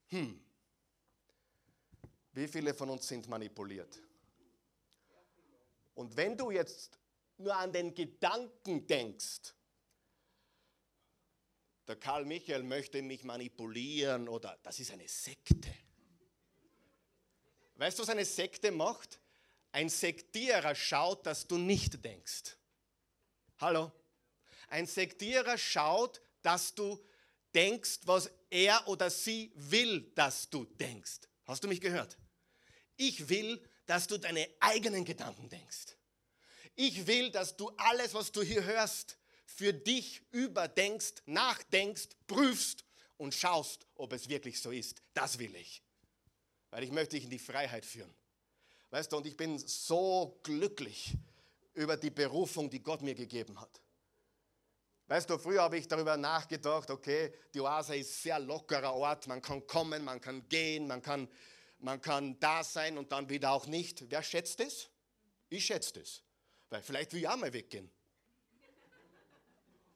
[0.10, 0.40] Hm.
[2.32, 4.02] Wie viele von uns sind manipuliert?
[5.96, 6.98] Und wenn du jetzt
[7.38, 9.54] nur an den Gedanken denkst,
[11.88, 15.74] der Karl Michael möchte mich manipulieren oder das ist eine Sekte.
[17.76, 19.20] Weißt du, was eine Sekte macht?
[19.72, 22.56] Ein Sektierer schaut, dass du nicht denkst.
[23.58, 23.92] Hallo?
[24.70, 27.04] Ein Sektierer schaut, dass du
[27.54, 31.22] denkst, was er oder sie will, dass du denkst.
[31.46, 32.18] Hast du mich gehört?
[32.96, 35.98] Ich will, dass du deine eigenen Gedanken denkst.
[36.76, 42.84] Ich will, dass du alles, was du hier hörst, für dich überdenkst, nachdenkst, prüfst
[43.18, 45.02] und schaust, ob es wirklich so ist.
[45.14, 45.84] Das will ich.
[46.72, 48.14] Weil ich möchte dich in die Freiheit führen.
[48.90, 51.14] Weißt du, und ich bin so glücklich
[51.74, 53.82] über die Berufung, die Gott mir gegeben hat.
[55.08, 59.28] Weißt du, früher habe ich darüber nachgedacht, okay, die Oase ist ein sehr lockerer Ort,
[59.28, 61.28] man kann kommen, man kann gehen, man kann,
[61.80, 64.10] man kann da sein und dann wieder auch nicht.
[64.10, 64.90] Wer schätzt es?
[65.50, 66.24] Ich schätze es.
[66.74, 67.88] Weil vielleicht will ich auch mal weggehen.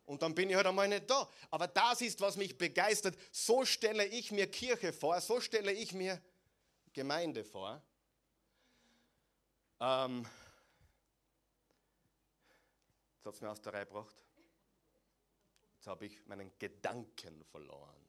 [0.05, 1.27] Und dann bin ich halt einmal nicht da.
[1.49, 3.17] Aber das ist, was mich begeistert.
[3.31, 6.21] So stelle ich mir Kirche vor, so stelle ich mir
[6.93, 7.81] Gemeinde vor.
[9.79, 10.23] Ähm,
[13.15, 14.15] jetzt hat es mir aus der Reihe gebracht.
[15.77, 18.05] Jetzt habe ich meinen Gedanken verloren.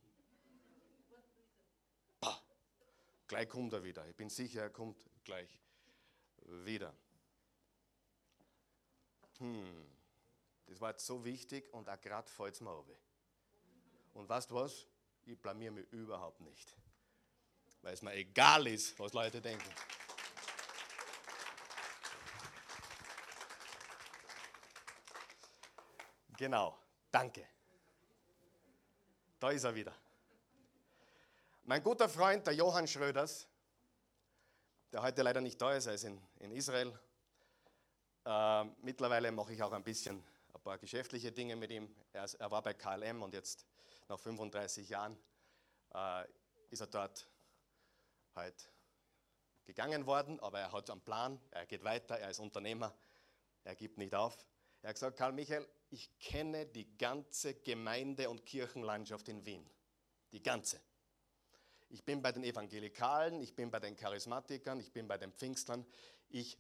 [2.20, 2.42] Bah,
[3.28, 4.07] gleich kommt er wieder.
[4.07, 5.48] Ich bin sicher, er kommt gleich
[6.42, 6.94] wieder.
[9.38, 9.87] Hm,
[10.66, 12.96] das war jetzt so wichtig und auch gerade fällt es mir runter.
[14.14, 14.87] Und weißt du was?
[15.24, 16.77] Ich blamier mich überhaupt nicht.
[17.83, 19.70] Weil es mir egal ist, was Leute denken.
[26.37, 26.79] Genau,
[27.11, 27.46] danke.
[29.40, 29.94] Da ist er wieder.
[31.64, 33.46] Mein guter Freund, der Johann Schröders,
[34.92, 36.98] der heute leider nicht da ist, er ist in, in Israel
[38.29, 41.88] äh, mittlerweile mache ich auch ein bisschen ein paar geschäftliche Dinge mit ihm.
[42.12, 43.64] Er, er war bei KLM und jetzt
[44.07, 45.17] nach 35 Jahren
[45.95, 46.25] äh,
[46.69, 47.27] ist er dort
[48.35, 48.71] halt
[49.64, 52.95] gegangen worden, aber er hat einen Plan, er geht weiter, er ist Unternehmer,
[53.64, 54.47] er gibt nicht auf.
[54.83, 59.69] Er hat gesagt, Karl Michael, ich kenne die ganze Gemeinde- und Kirchenlandschaft in Wien.
[60.33, 60.81] Die ganze.
[61.88, 65.87] Ich bin bei den Evangelikalen, ich bin bei den Charismatikern, ich bin bei den Pfingstlern.
[66.29, 66.59] Ich,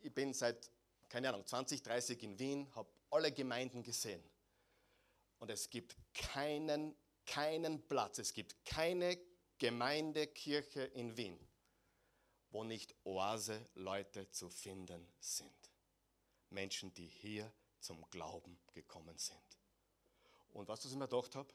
[0.00, 0.70] ich bin seit
[1.12, 4.24] keine Ahnung, 20, 30 in Wien, habe alle Gemeinden gesehen.
[5.40, 6.96] Und es gibt keinen,
[7.26, 9.20] keinen Platz, es gibt keine
[9.58, 11.38] Gemeindekirche in Wien,
[12.50, 15.52] wo nicht Oase-Leute zu finden sind.
[16.48, 19.58] Menschen, die hier zum Glauben gekommen sind.
[20.52, 21.52] Und was ich mir gedacht habe,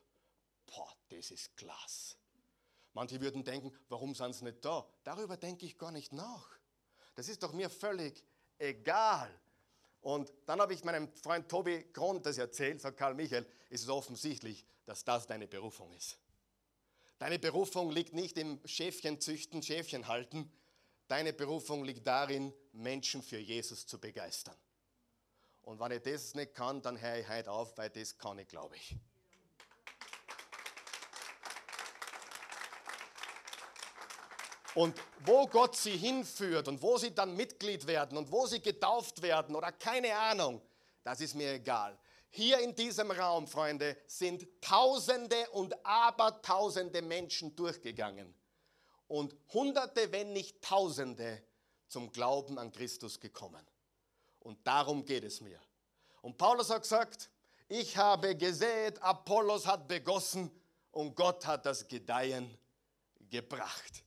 [0.67, 2.15] boah, das ist klasse.
[2.93, 4.88] Manche würden denken, warum sind sie nicht da?
[5.04, 6.48] Darüber denke ich gar nicht nach.
[7.15, 8.24] Das ist doch mir völlig
[8.60, 9.34] egal.
[10.08, 13.89] Und dann habe ich meinem Freund Tobi Grund das erzählt, sagt Karl Michael, ist es
[13.89, 16.17] offensichtlich, dass das deine Berufung ist.
[17.20, 20.50] Deine Berufung liegt nicht im Schäfchen züchten, Schäfchen halten.
[21.10, 24.56] Deine Berufung liegt darin, Menschen für Jesus zu begeistern.
[25.63, 28.48] Und wenn ich das nicht kann, dann höre ich heute auf, weil das kann ich,
[28.48, 28.96] glaube ich.
[34.78, 39.24] Und wo Gott sie hinführt und wo sie dann Mitglied werden und wo sie getauft
[39.24, 40.62] werden oder keine Ahnung,
[41.04, 41.98] das ist mir egal.
[42.30, 48.36] Hier in diesem Raum, Freunde, sind Tausende und Abertausende Menschen durchgegangen
[49.08, 51.42] und Hunderte, wenn nicht Tausende,
[51.88, 53.66] zum Glauben an Christus gekommen.
[54.42, 55.60] Und darum geht es mir.
[56.22, 57.32] Und Paulus hat gesagt,
[57.68, 60.52] ich habe gesät, Apollos hat begossen
[60.92, 62.56] und Gott hat das Gedeihen
[63.32, 64.04] gebracht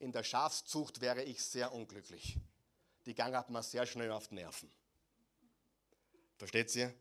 [0.00, 2.36] in der Schafszucht wäre ich sehr unglücklich.
[3.06, 4.70] Die Gang hat mir sehr schnell auf die Nerven.
[6.36, 6.92] Versteht ihr?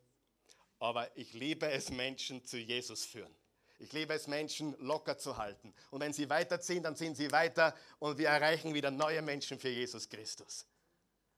[0.79, 3.33] Aber ich liebe es, Menschen zu Jesus führen.
[3.79, 5.73] Ich liebe es, Menschen locker zu halten.
[5.89, 9.69] Und wenn sie weiterziehen, dann ziehen sie weiter und wir erreichen wieder neue Menschen für
[9.69, 10.65] Jesus Christus.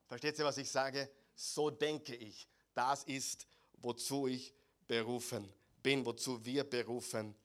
[0.08, 1.10] Versteht ihr, was ich sage?
[1.36, 2.48] So denke ich.
[2.74, 3.48] Das ist,
[3.78, 4.54] wozu ich
[4.88, 5.52] berufen
[5.84, 7.36] bin, wozu wir berufen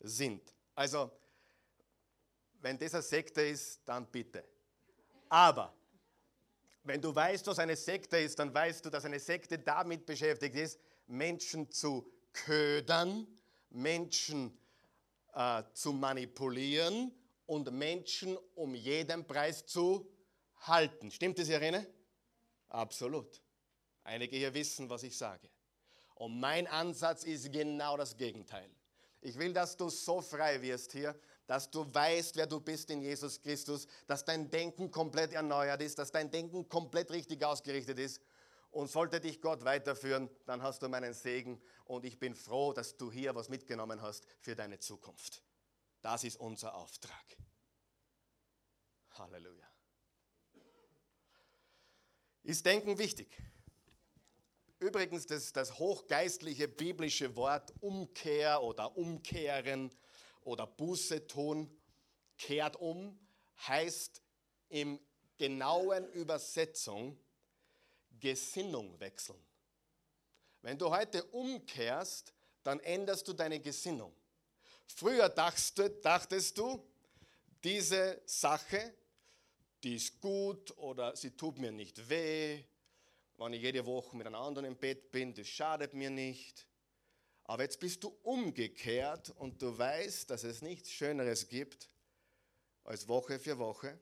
[0.00, 0.42] sind.
[0.74, 1.10] Also,
[2.64, 4.42] wenn das eine Sekte ist, dann bitte.
[5.28, 5.74] Aber
[6.82, 10.56] wenn du weißt, was eine Sekte ist, dann weißt du, dass eine Sekte damit beschäftigt
[10.56, 13.26] ist, Menschen zu ködern,
[13.68, 14.58] Menschen
[15.34, 17.12] äh, zu manipulieren
[17.46, 20.10] und Menschen um jeden Preis zu
[20.60, 21.10] halten.
[21.10, 21.86] Stimmt das, Irene?
[22.70, 23.42] Absolut.
[24.04, 25.50] Einige hier wissen, was ich sage.
[26.14, 28.70] Und mein Ansatz ist genau das Gegenteil.
[29.20, 33.02] Ich will, dass du so frei wirst hier, dass du weißt, wer du bist in
[33.02, 38.20] Jesus Christus, dass dein Denken komplett erneuert ist, dass dein Denken komplett richtig ausgerichtet ist.
[38.70, 42.96] Und sollte dich Gott weiterführen, dann hast du meinen Segen und ich bin froh, dass
[42.96, 45.44] du hier was mitgenommen hast für deine Zukunft.
[46.02, 47.24] Das ist unser Auftrag.
[49.10, 49.64] Halleluja.
[52.42, 53.40] Ist Denken wichtig?
[54.80, 59.90] Übrigens, das, das hochgeistliche biblische Wort Umkehr oder Umkehren
[60.44, 61.70] oder Buße tun,
[62.38, 63.18] kehrt um,
[63.66, 64.22] heißt
[64.68, 65.00] im
[65.36, 67.18] genauen Übersetzung
[68.20, 69.44] Gesinnung wechseln.
[70.62, 74.14] Wenn du heute umkehrst, dann änderst du deine Gesinnung.
[74.86, 76.82] Früher dachtest, du,
[77.62, 78.94] diese Sache,
[79.82, 82.64] die ist gut oder sie tut mir nicht weh,
[83.36, 86.66] wenn ich jede Woche mit einem anderen im Bett bin, das schadet mir nicht.
[87.44, 91.90] Aber jetzt bist du umgekehrt und du weißt, dass es nichts Schöneres gibt,
[92.84, 93.98] als Woche für Woche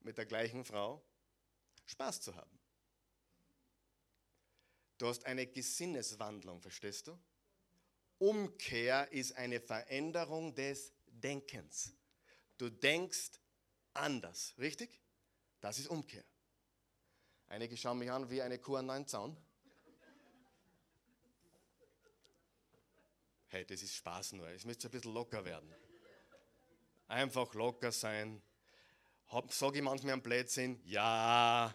[0.00, 1.02] mit der gleichen Frau
[1.86, 2.58] Spaß zu haben.
[4.98, 7.18] Du hast eine Gesinneswandlung, verstehst du?
[8.18, 11.92] Umkehr ist eine Veränderung des Denkens.
[12.56, 13.32] Du denkst
[13.92, 15.00] anders, richtig?
[15.60, 16.24] Das ist Umkehr.
[17.48, 19.36] Einige schauen mich an wie eine Kuh an einen Zaun.
[23.56, 24.46] Hey, das ist Spaß nur.
[24.48, 25.74] Es müsste ein bisschen locker werden.
[27.08, 28.42] Einfach locker sein.
[29.48, 30.78] Sage ich manchmal am Blödsinn?
[30.84, 31.74] Ja.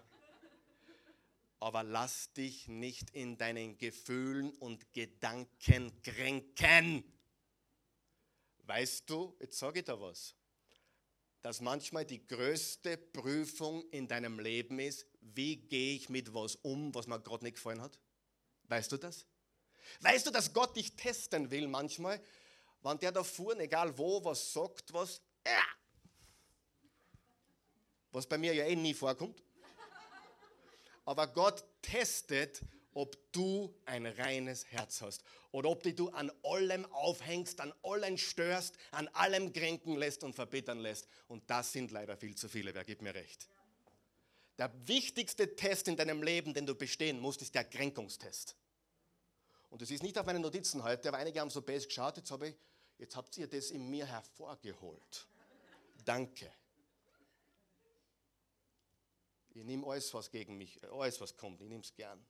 [1.60, 7.04] Aber lass dich nicht in deinen Gefühlen und Gedanken kränken.
[8.60, 10.36] Weißt du, jetzt sage ich da was,
[11.42, 16.94] dass manchmal die größte Prüfung in deinem Leben ist, wie gehe ich mit was um,
[16.94, 18.00] was mir gerade nicht gefallen hat?
[18.68, 19.26] Weißt du das?
[20.02, 22.22] Weißt du, dass Gott dich testen will manchmal,
[22.84, 25.52] wenn der da vorne, egal wo, was sagt, was, äh,
[28.12, 29.42] was bei mir ja eh nie vorkommt.
[31.06, 32.62] Aber Gott testet,
[32.94, 38.18] ob du ein reines Herz hast oder ob dich du an allem aufhängst, an allem
[38.18, 41.08] störst, an allem kränken lässt und verbittern lässt.
[41.28, 43.48] Und das sind leider viel zu viele, wer gibt mir recht.
[44.58, 48.56] Der wichtigste Test in deinem Leben, den du bestehen musst, ist der Kränkungstest.
[49.72, 52.32] Und das ist nicht auf meinen Notizen heute, aber einige haben so best geschaut, jetzt,
[52.44, 52.56] ich,
[53.00, 55.28] jetzt habt ihr das in mir hervorgeholt.
[56.06, 56.52] Danke.
[59.54, 62.24] Ich nehme alles, was gegen mich, alles, was kommt, ich nehme es gern.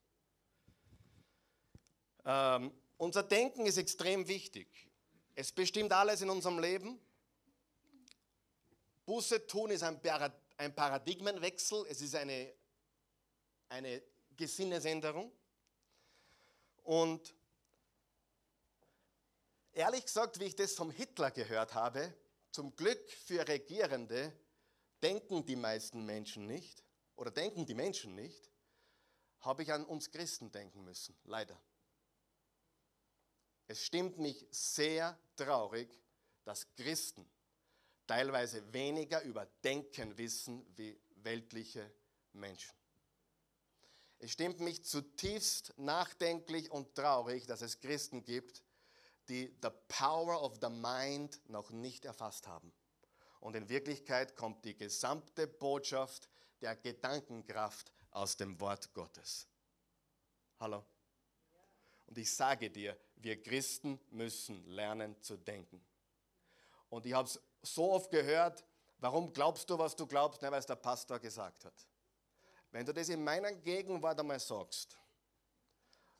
[2.24, 4.88] Ähm, unser Denken ist extrem wichtig.
[5.36, 7.00] Es bestimmt alles in unserem Leben.
[9.06, 12.54] Buße tun ist ein Paradigma ein Paradigmenwechsel, es ist eine,
[13.70, 14.04] eine
[14.38, 15.32] Gesinnesänderung.
[16.92, 17.34] Und
[19.72, 22.14] ehrlich gesagt, wie ich das vom Hitler gehört habe,
[22.52, 24.38] zum Glück für Regierende
[25.02, 26.84] denken die meisten Menschen nicht
[27.16, 28.52] oder denken die Menschen nicht,
[29.40, 31.58] habe ich an uns Christen denken müssen, leider.
[33.68, 35.88] Es stimmt mich sehr traurig,
[36.44, 37.26] dass Christen
[38.06, 41.90] teilweise weniger über Denken wissen wie weltliche
[42.34, 42.81] Menschen.
[44.24, 48.64] Es stimmt mich zutiefst nachdenklich und traurig, dass es Christen gibt,
[49.30, 52.72] die the power of the mind noch nicht erfasst haben.
[53.40, 56.30] Und in Wirklichkeit kommt die gesamte Botschaft
[56.62, 59.48] der Gedankenkraft aus dem Wort Gottes.
[60.60, 60.86] Hallo?
[62.06, 65.84] Und ich sage dir, wir Christen müssen lernen zu denken.
[66.90, 68.64] Und ich habe es so oft gehört,
[69.00, 70.44] warum glaubst du, was du glaubst?
[70.44, 71.88] weil es der Pastor gesagt hat.
[72.72, 74.98] Wenn du das in meiner Gegenwart einmal sagst,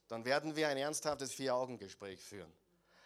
[0.08, 2.52] dann werden wir ein ernsthaftes Vier-Augen-Gespräch führen.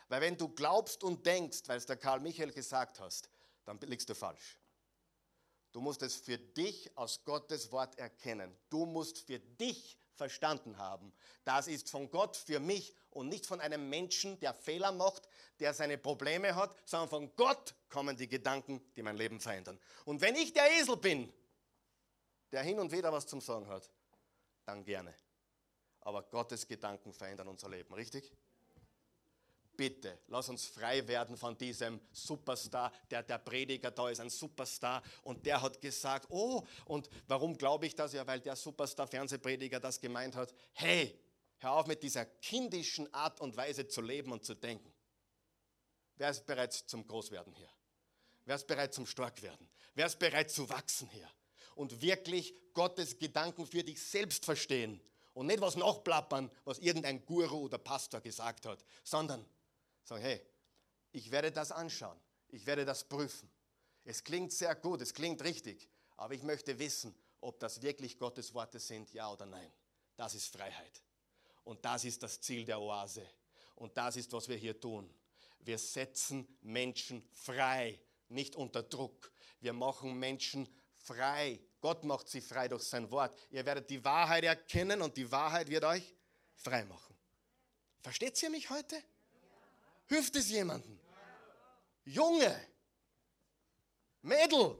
[0.07, 3.29] Weil wenn du glaubst und denkst, weil es der Karl Michael gesagt hast,
[3.63, 4.59] dann liegst du falsch.
[5.71, 8.55] Du musst es für dich aus Gottes Wort erkennen.
[8.69, 11.11] Du musst für dich verstanden haben.
[11.43, 15.27] Das ist von Gott für mich und nicht von einem Menschen, der Fehler macht,
[15.59, 19.79] der seine Probleme hat, sondern von Gott kommen die Gedanken, die mein Leben verändern.
[20.05, 21.31] Und wenn ich der Esel bin,
[22.51, 23.89] der hin und wieder was zum Sagen hat,
[24.65, 25.13] dann gerne.
[26.01, 28.31] Aber Gottes Gedanken verändern unser Leben, richtig?
[29.75, 32.91] bitte, lass uns frei werden von diesem Superstar.
[33.09, 37.85] Der, der Prediger da ist ein Superstar und der hat gesagt, oh, und warum glaube
[37.85, 38.13] ich das?
[38.13, 41.19] Ja, weil der Superstar-Fernsehprediger das gemeint hat, hey,
[41.59, 44.91] hör auf mit dieser kindischen Art und Weise zu leben und zu denken.
[46.17, 47.69] Wer ist bereit zum Großwerden hier?
[48.45, 49.67] Wer ist bereit zum Starkwerden?
[49.95, 51.29] Wer ist bereit zu wachsen hier?
[51.75, 54.99] Und wirklich Gottes Gedanken für dich selbst verstehen
[55.33, 59.45] und nicht was nachplappern, was irgendein Guru oder Pastor gesagt hat, sondern
[60.05, 60.39] Sagen, hey,
[61.11, 62.17] ich werde das anschauen,
[62.49, 63.49] ich werde das prüfen.
[64.03, 68.53] Es klingt sehr gut, es klingt richtig, aber ich möchte wissen, ob das wirklich Gottes
[68.53, 69.71] Worte sind, ja oder nein.
[70.15, 71.01] Das ist Freiheit.
[71.63, 73.27] Und das ist das Ziel der Oase.
[73.75, 75.11] Und das ist, was wir hier tun.
[75.59, 79.31] Wir setzen Menschen frei, nicht unter Druck.
[79.59, 80.69] Wir machen Menschen
[81.05, 81.59] frei.
[81.79, 83.35] Gott macht sie frei durch sein Wort.
[83.51, 86.15] Ihr werdet die Wahrheit erkennen und die Wahrheit wird euch
[86.55, 87.15] frei machen.
[88.01, 89.01] Versteht ihr mich heute?
[90.07, 90.99] Hilft es jemandem?
[92.05, 92.55] Junge,
[94.21, 94.77] Mädel.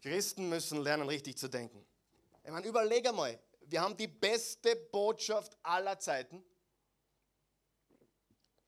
[0.00, 1.84] Christen müssen lernen, richtig zu denken.
[2.44, 6.44] Ich meine, überleg einmal, wir haben die beste Botschaft aller Zeiten.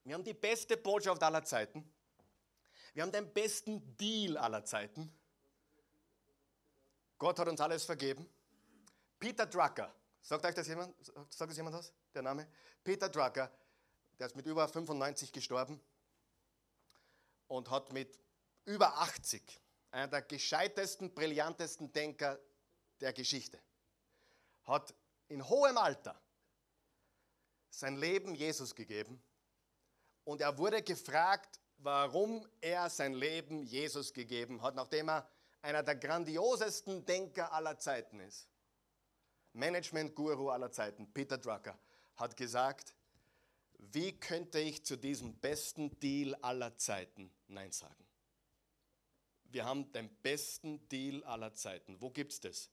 [0.04, 1.90] Wir haben die beste Botschaft aller Zeiten.
[2.94, 5.12] Wir haben den besten Deal aller Zeiten.
[7.18, 8.28] Gott hat uns alles vergeben.
[9.18, 10.94] Peter Drucker, sagt euch das jemand?
[11.28, 11.92] Sagt das jemand was?
[12.14, 12.48] Der Name?
[12.82, 13.50] Peter Drucker,
[14.18, 15.80] der ist mit über 95 gestorben
[17.48, 18.18] und hat mit
[18.64, 22.38] über 80 einer der gescheitesten, brillantesten Denker
[23.00, 23.61] der Geschichte,
[24.68, 24.94] hat
[25.28, 26.20] in hohem Alter
[27.70, 29.22] sein Leben Jesus gegeben
[30.24, 35.28] und er wurde gefragt, warum er sein Leben Jesus gegeben hat, nachdem er
[35.62, 38.48] einer der grandiosesten Denker aller Zeiten ist,
[39.54, 41.78] Management-Guru aller Zeiten, Peter Drucker,
[42.16, 42.94] hat gesagt,
[43.78, 48.07] wie könnte ich zu diesem besten Deal aller Zeiten Nein sagen?
[49.44, 52.00] Wir haben den besten Deal aller Zeiten.
[52.00, 52.70] Wo gibt es das?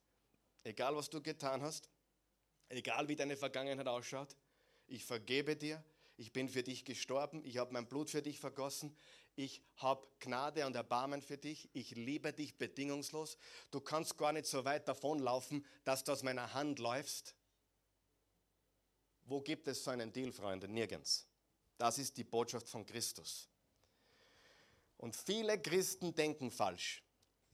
[0.66, 1.88] Egal, was du getan hast,
[2.70, 4.36] egal wie deine Vergangenheit ausschaut,
[4.88, 5.84] ich vergebe dir,
[6.18, 8.98] ich bin für dich gestorben, ich habe mein Blut für dich vergossen,
[9.36, 13.38] ich habe Gnade und Erbarmen für dich, ich liebe dich bedingungslos.
[13.70, 17.36] Du kannst gar nicht so weit davonlaufen, dass du aus meiner Hand läufst.
[19.26, 20.68] Wo gibt es so einen Deal, Freunde?
[20.68, 21.28] Nirgends.
[21.78, 23.50] Das ist die Botschaft von Christus.
[24.98, 27.04] Und viele Christen denken falsch.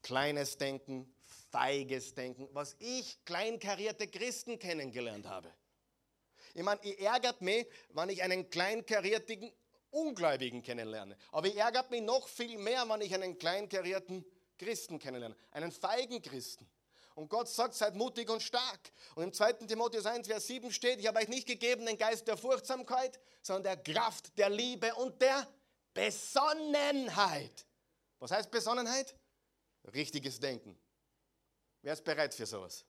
[0.02, 1.14] Kleines Denken,
[1.52, 5.54] feiges Denken, was ich kleinkarierte Christen kennengelernt habe.
[6.54, 9.52] Ich meine, ich ärgert mich, wenn ich einen kleinkarierten
[9.92, 11.18] Ungläubigen kennenlerne.
[11.32, 14.26] Aber ich ärgert mich noch viel mehr, wenn ich einen kleinkarierten
[14.58, 16.70] Christen kennenlerne, einen feigen Christen.
[17.16, 18.92] Und Gott sagt, seid mutig und stark.
[19.16, 19.54] Und im 2.
[19.68, 23.76] Timotheus 1, Vers 7 steht, ich habe euch nicht gegeben den Geist der Furchtsamkeit, sondern
[23.76, 25.48] der Kraft, der Liebe und der
[25.94, 27.66] Besonnenheit.
[28.20, 29.16] Was heißt Besonnenheit?
[29.94, 30.78] Richtiges Denken.
[31.82, 32.86] Wer ist bereit für sowas?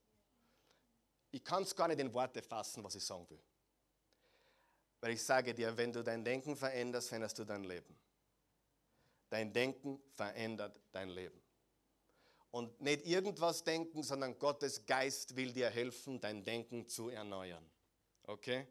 [1.31, 3.43] Ich kann es gar nicht in Worte fassen, was ich sagen will.
[5.01, 7.99] Weil ich sage dir, wenn du dein Denken veränderst, veränderst du dein Leben.
[9.31, 11.41] Dein Denken verändert dein Leben.
[12.51, 17.69] Und nicht irgendwas denken, sondern Gottes Geist will dir helfen, dein Denken zu erneuern.
[18.25, 18.69] Okay?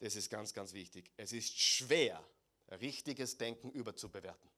[0.00, 1.10] Das ist ganz, ganz wichtig.
[1.16, 2.22] Es ist schwer,
[2.70, 4.50] richtiges Denken überzubewerten.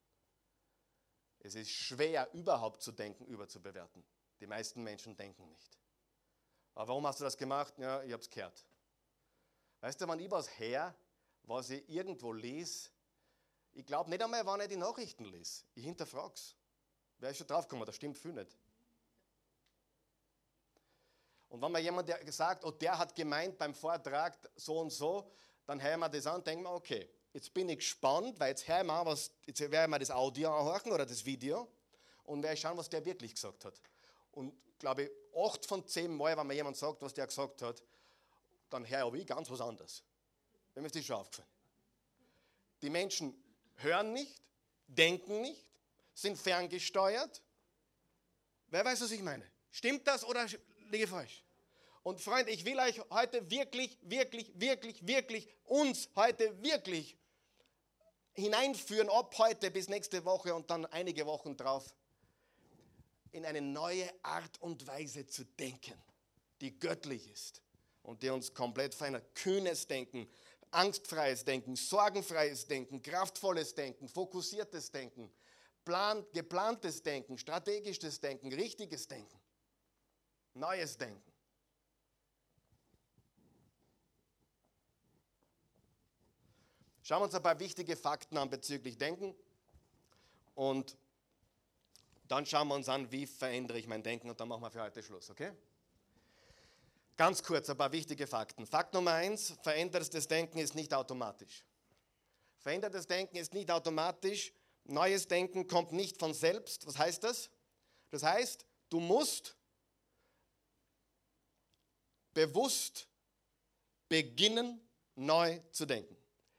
[1.39, 4.03] Es ist schwer, überhaupt zu denken, überzubewerten.
[4.41, 5.79] Die meisten Menschen denken nicht.
[6.75, 7.75] Aber warum hast du das gemacht?
[7.79, 8.65] Ja, ich habe es gehört.
[9.81, 10.95] Weißt du, wenn ich was her,
[11.45, 12.91] was ich irgendwo lese,
[13.73, 15.65] ich glaube nicht einmal, wann ich die Nachrichten lese.
[15.75, 16.55] Ich hinterfrage es.
[17.19, 17.87] Wer ist schon draufgekommen?
[17.87, 18.57] Das stimmt viel nicht.
[21.49, 25.31] Und wenn mir jemand sagt, oh, der hat gemeint beim Vortrag so und so,
[25.67, 28.67] dann hören wir das an und denken wir, okay, jetzt bin ich gespannt, weil jetzt
[28.67, 31.69] hören wir was, jetzt werden wir das Audio anhören oder das Video
[32.25, 33.81] und werde schauen, was der wirklich gesagt hat.
[34.35, 37.83] Und glaube ich, acht von zehn Mal, wenn mir jemand sagt, was der gesagt hat,
[38.71, 40.03] dann höre ich ganz was anderes.
[40.75, 41.49] Mir ist das schon aufgefallen.
[42.83, 43.35] Die Menschen
[43.77, 44.43] hören nicht,
[44.87, 45.65] denken nicht,
[46.15, 47.43] sind ferngesteuert.
[48.69, 49.49] Wer weiß, was ich meine?
[49.71, 50.47] Stimmt das oder
[50.91, 51.45] liege falsch?
[52.03, 57.17] Und Freunde, ich will euch heute wirklich, wirklich, wirklich, wirklich, uns heute wirklich
[58.35, 61.95] hineinführen ab heute bis nächste Woche und dann einige Wochen drauf
[63.35, 66.01] in eine neue Art und Weise zu denken,
[66.61, 67.61] die göttlich ist
[68.05, 69.35] und die uns komplett verändert.
[69.35, 70.29] Kühnes Denken,
[70.71, 75.33] angstfreies Denken, sorgenfreies Denken, kraftvolles Denken, fokussiertes Denken,
[75.85, 79.41] plan, geplantes Denken, strategisches Denken, richtiges Denken,
[80.55, 81.33] neues Denken.
[87.03, 89.35] Schauen wir uns ein paar wichtige Fakten an bezüglich Denken
[90.55, 90.97] und
[92.29, 94.83] dann schauen wir uns an, wie verändere ich mein Denken und dann machen wir für
[94.83, 95.53] heute Schluss, okay?
[97.17, 98.67] Ganz kurz ein paar wichtige Fakten.
[98.67, 101.65] Fakt Nummer eins, verändertes Denken ist nicht automatisch.
[102.59, 104.53] Verändertes Denken ist nicht automatisch.
[104.85, 106.87] Neues Denken kommt nicht von selbst.
[106.87, 107.51] Was heißt das?
[108.11, 109.57] Das heißt, du musst
[112.33, 113.07] bewusst
[114.09, 114.81] beginnen,
[115.15, 116.17] neu zu denken.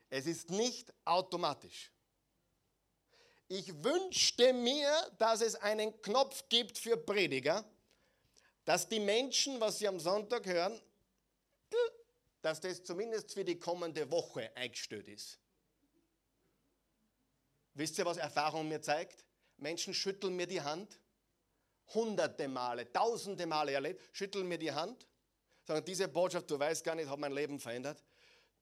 [0.10, 1.92] Es ist nicht automatisch.
[3.48, 7.64] Ich wünschte mir, dass es einen Knopf gibt für Prediger,
[8.64, 10.82] dass die Menschen, was sie am Sonntag hören,
[12.42, 15.40] dass das zumindest für die kommende Woche eingestellt ist.
[17.76, 19.26] Wisst ihr, was Erfahrung mir zeigt?
[19.58, 21.00] Menschen schütteln mir die Hand,
[21.94, 25.08] hunderte Male, tausende Male erlebt, schütteln mir die Hand,
[25.66, 28.04] sagen, diese Botschaft, du weißt gar nicht, hat mein Leben verändert.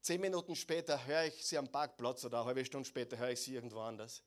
[0.01, 3.41] Zehn Minuten später höre ich sie am Parkplatz oder eine halbe Stunde später höre ich
[3.41, 4.21] sie irgendwo anders.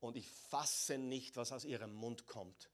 [0.00, 2.70] Und ich fasse nicht, was aus ihrem Mund kommt.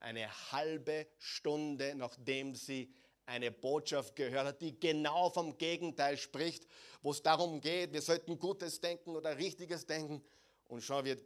[0.00, 2.92] Eine halbe Stunde, nachdem sie
[3.26, 6.66] eine Botschaft gehört hat, die genau vom Gegenteil spricht,
[7.02, 10.22] wo es darum geht, wir sollten Gutes denken oder Richtiges denken.
[10.66, 11.22] Und schon wird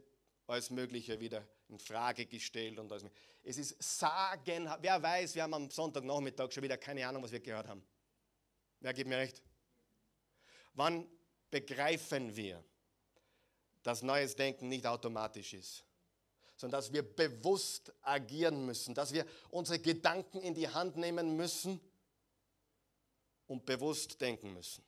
[0.47, 2.79] alles Mögliche wieder in Frage gestellt.
[2.79, 3.05] Und alles.
[3.43, 7.39] Es ist sagen, wer weiß, wir haben am Sonntagnachmittag schon wieder keine Ahnung, was wir
[7.39, 7.83] gehört haben.
[8.79, 9.41] Wer gibt mir recht?
[10.73, 11.07] Wann
[11.49, 12.63] begreifen wir,
[13.83, 15.83] dass neues Denken nicht automatisch ist,
[16.55, 21.79] sondern dass wir bewusst agieren müssen, dass wir unsere Gedanken in die Hand nehmen müssen
[23.47, 24.83] und bewusst denken müssen,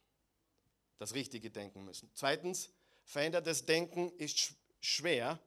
[0.98, 2.10] das Richtige denken müssen.
[2.14, 2.70] Zweitens,
[3.04, 5.39] verändertes Denken ist schwer.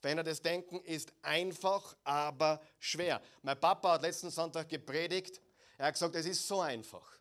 [0.00, 3.20] Verändertes Denken ist einfach, aber schwer.
[3.42, 5.40] Mein Papa hat letzten Sonntag gepredigt.
[5.76, 7.18] Er hat gesagt, es ist so einfach.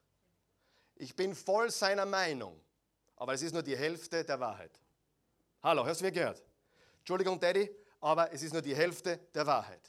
[0.95, 2.59] Ich bin voll seiner Meinung,
[3.15, 4.71] aber es ist nur die Hälfte der Wahrheit.
[5.67, 6.41] Hallo, hast du mir gehört?
[6.99, 9.81] Entschuldigung, Daddy, aber es ist nur die Hälfte der Wahrheit.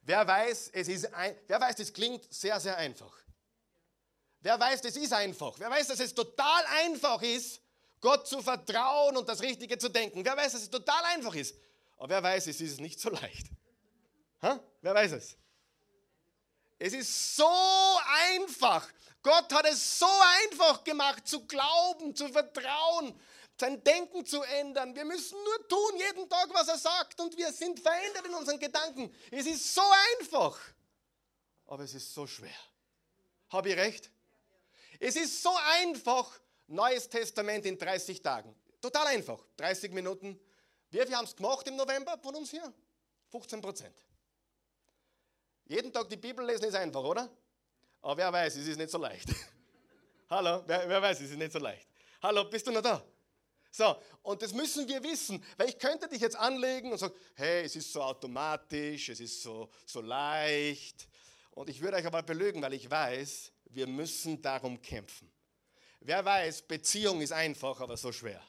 [0.00, 3.14] Wer weiß, es ist ein, wer weiß, das klingt sehr, sehr einfach.
[4.40, 5.58] Wer weiß, das ist einfach.
[5.58, 7.60] Wer weiß, dass es total einfach ist,
[8.00, 10.24] Gott zu vertrauen und das Richtige zu denken.
[10.24, 11.56] Wer weiß, dass es total einfach ist.
[11.98, 13.48] Aber wer weiß, es ist nicht so leicht.
[14.40, 14.60] Ha?
[14.80, 15.36] Wer weiß es?
[16.78, 17.52] Es ist so
[18.30, 18.88] einfach.
[19.22, 20.08] Gott hat es so
[20.42, 23.20] einfach gemacht, zu glauben, zu vertrauen,
[23.58, 24.94] sein Denken zu ändern.
[24.94, 28.58] Wir müssen nur tun, jeden Tag, was er sagt, und wir sind verändert in unseren
[28.58, 29.14] Gedanken.
[29.30, 29.82] Es ist so
[30.20, 30.58] einfach,
[31.66, 32.50] aber es ist so schwer.
[33.50, 34.10] Habe ich recht?
[34.98, 35.50] Es ist so
[35.80, 38.54] einfach, Neues Testament in 30 Tagen.
[38.80, 40.40] Total einfach, 30 Minuten.
[40.90, 42.72] Wir, wir haben es gemacht im November von uns hier.
[43.30, 43.96] 15 Prozent.
[45.66, 47.30] Jeden Tag die Bibel lesen ist einfach, oder?
[48.00, 49.28] Aber wer weiß, es ist nicht so leicht.
[50.30, 51.86] Hallo, wer, wer weiß, es ist nicht so leicht.
[52.22, 53.04] Hallo, bist du noch da?
[53.74, 57.64] So, und das müssen wir wissen, weil ich könnte dich jetzt anlegen und sagen, hey,
[57.64, 61.08] es ist so automatisch, es ist so, so leicht.
[61.52, 65.32] Und ich würde euch aber belügen, weil ich weiß, wir müssen darum kämpfen.
[66.00, 68.42] Wer weiß, Beziehung ist einfach, aber so schwer.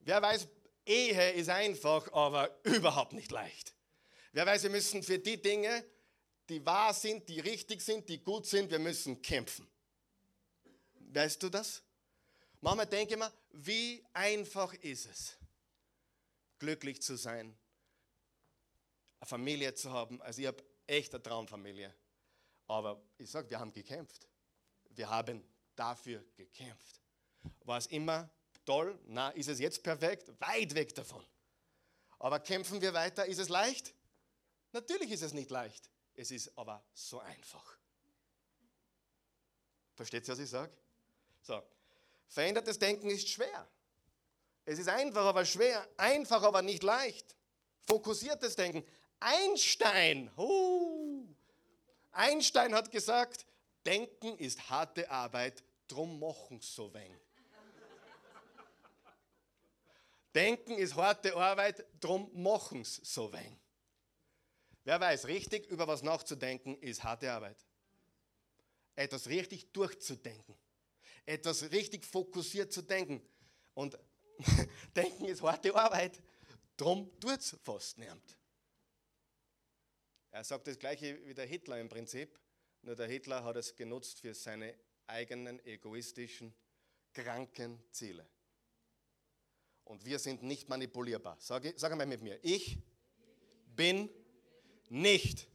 [0.00, 0.46] Wer weiß,
[0.84, 3.74] Ehe ist einfach, aber überhaupt nicht leicht.
[4.32, 5.82] Wer weiß, wir müssen für die Dinge,
[6.50, 9.66] die wahr sind, die richtig sind, die gut sind, wir müssen kämpfen.
[11.10, 11.82] Weißt du das?
[12.60, 15.36] Manchmal denke ich mir, wie einfach ist es,
[16.58, 17.56] glücklich zu sein,
[19.20, 20.20] eine Familie zu haben.
[20.22, 21.94] Also ich habe echt eine Traumfamilie.
[22.66, 24.28] Aber ich sage, wir haben gekämpft.
[24.90, 25.42] Wir haben
[25.76, 27.00] dafür gekämpft.
[27.64, 28.28] War es immer
[28.64, 28.98] toll?
[29.06, 30.28] Na, ist es jetzt perfekt?
[30.40, 31.24] Weit weg davon.
[32.18, 33.24] Aber kämpfen wir weiter?
[33.26, 33.94] Ist es leicht?
[34.72, 35.88] Natürlich ist es nicht leicht.
[36.14, 37.78] Es ist aber so einfach.
[39.94, 40.72] Versteht ihr, was ich sage?
[41.42, 41.62] So,
[42.28, 43.68] verändertes Denken ist schwer.
[44.64, 45.86] Es ist einfach, aber schwer.
[45.96, 47.36] Einfach, aber nicht leicht.
[47.86, 48.84] Fokussiertes Denken.
[49.20, 51.26] Einstein, uh,
[52.12, 53.46] Einstein hat gesagt,
[53.86, 57.18] Denken ist harte Arbeit, drum machen so wenig.
[60.34, 63.58] Denken ist harte Arbeit, drum machen so wenig.
[64.84, 67.56] Wer weiß, richtig über was nachzudenken ist harte Arbeit.
[68.94, 70.54] Etwas richtig durchzudenken.
[71.28, 73.20] Etwas richtig fokussiert zu denken.
[73.74, 73.98] Und
[74.96, 76.22] Denken ist harte Arbeit.
[76.74, 78.38] Drum tut es fast niemand.
[80.30, 82.38] Er sagt das gleiche wie der Hitler im Prinzip,
[82.80, 84.74] nur der Hitler hat es genutzt für seine
[85.06, 86.54] eigenen egoistischen,
[87.12, 88.26] kranken Ziele.
[89.84, 91.36] Und wir sind nicht manipulierbar.
[91.40, 92.78] Sag, sag einmal mit mir, ich
[93.76, 94.08] bin
[94.88, 95.46] nicht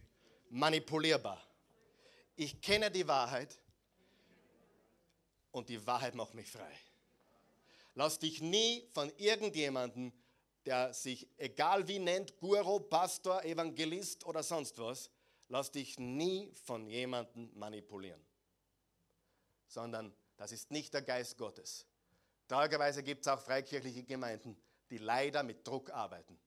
[0.50, 1.42] manipulierbar.
[2.36, 3.60] Ich kenne die Wahrheit
[5.54, 6.72] und die Wahrheit macht mich frei.
[7.96, 10.12] Lass dich nie von irgendjemandem,
[10.66, 15.10] der sich egal wie nennt, Guru, Pastor, Evangelist oder sonst was,
[15.48, 18.22] lass dich nie von jemandem manipulieren.
[19.68, 21.86] Sondern das ist nicht der Geist Gottes.
[22.48, 24.58] Traurigerweise gibt es auch freikirchliche Gemeinden,
[24.90, 26.40] die leider mit Druck arbeiten.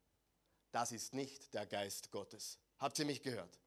[0.72, 2.58] Das ist nicht der Geist Gottes.
[2.78, 3.58] Habt ihr mich gehört?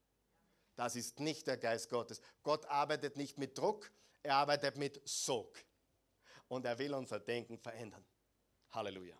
[0.76, 2.20] Das ist nicht der Geist Gottes.
[2.42, 3.90] Gott arbeitet nicht mit Druck,
[4.22, 5.58] er arbeitet mit Sog.
[6.48, 8.04] Und er will unser Denken verändern.
[8.70, 9.16] Halleluja.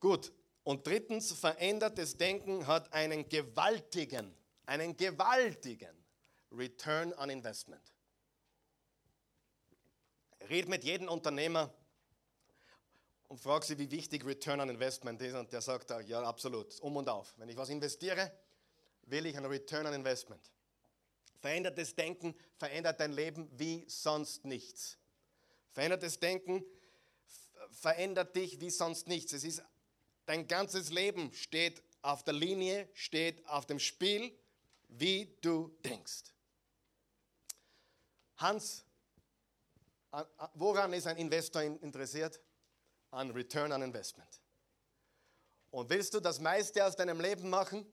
[0.00, 0.32] Gut.
[0.64, 6.04] Und drittens, verändertes Denken hat einen gewaltigen, einen gewaltigen
[6.50, 7.82] Return on Investment.
[10.48, 11.72] Red mit jedem Unternehmer
[13.28, 15.34] und frag sie, wie wichtig Return on Investment ist.
[15.34, 17.34] Und der sagt, ja, absolut, um und auf.
[17.36, 18.32] Wenn ich was investiere,
[19.02, 20.50] will ich einen Return on Investment.
[21.44, 24.96] Verändertes Denken verändert dein Leben wie sonst nichts.
[25.74, 26.64] Verändertes Denken
[27.70, 29.34] verändert dich wie sonst nichts.
[29.34, 29.62] Es ist
[30.24, 34.34] dein ganzes Leben steht auf der Linie, steht auf dem Spiel,
[34.88, 36.32] wie du denkst.
[38.38, 38.86] Hans,
[40.54, 42.40] woran ist ein Investor interessiert?
[43.10, 44.40] An Return on Investment.
[45.70, 47.84] Und willst du das meiste aus deinem Leben machen?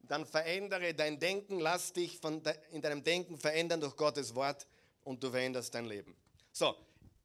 [0.00, 4.66] Dann verändere dein Denken, lass dich von de, in deinem Denken verändern durch Gottes Wort
[5.04, 6.16] und du veränderst dein Leben.
[6.52, 6.74] So,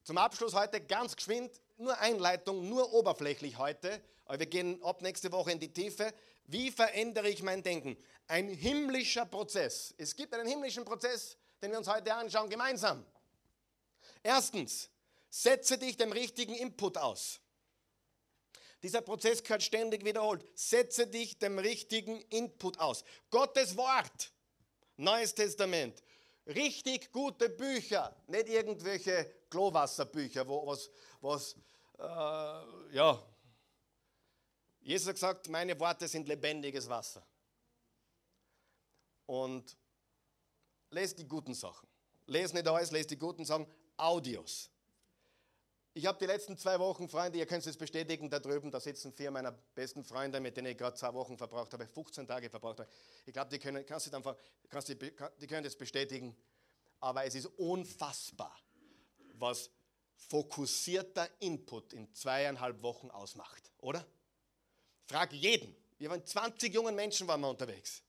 [0.03, 5.31] zum Abschluss heute ganz geschwind, nur Einleitung, nur oberflächlich heute, aber wir gehen ab nächste
[5.31, 6.13] Woche in die Tiefe.
[6.45, 7.97] Wie verändere ich mein Denken?
[8.27, 9.93] Ein himmlischer Prozess.
[9.97, 13.05] Es gibt einen himmlischen Prozess, den wir uns heute anschauen, gemeinsam.
[14.21, 14.89] Erstens,
[15.29, 17.39] setze dich dem richtigen Input aus.
[18.83, 20.45] Dieser Prozess gehört ständig wiederholt.
[20.53, 23.05] Setze dich dem richtigen Input aus.
[23.29, 24.31] Gottes Wort,
[24.97, 26.03] Neues Testament,
[26.45, 31.55] richtig gute Bücher, nicht irgendwelche Klowasserbücher, wo was, was
[31.97, 33.23] äh, ja.
[34.81, 37.25] Jesus hat gesagt, meine Worte sind lebendiges Wasser.
[39.25, 39.77] Und
[40.89, 41.87] lest die guten Sachen.
[42.25, 43.65] Lest nicht alles, lest die guten Sachen.
[43.95, 44.69] Audios.
[45.95, 49.13] Ich habe die letzten zwei Wochen Freunde, ihr könnt es bestätigen, da drüben, da sitzen
[49.13, 52.79] vier meiner besten Freunde, mit denen ich gerade zwei Wochen verbracht habe, 15 Tage verbracht
[52.79, 52.89] habe.
[53.27, 54.11] Ich glaube, die können, kannst
[54.69, 56.35] kannst die, die können das bestätigen.
[56.99, 58.57] Aber es ist unfassbar,
[59.33, 59.69] was
[60.15, 64.03] fokussierter Input in zweieinhalb Wochen ausmacht, oder?
[65.05, 65.75] Frag jeden.
[65.99, 68.01] Wir waren 20 jungen Menschen waren wir unterwegs.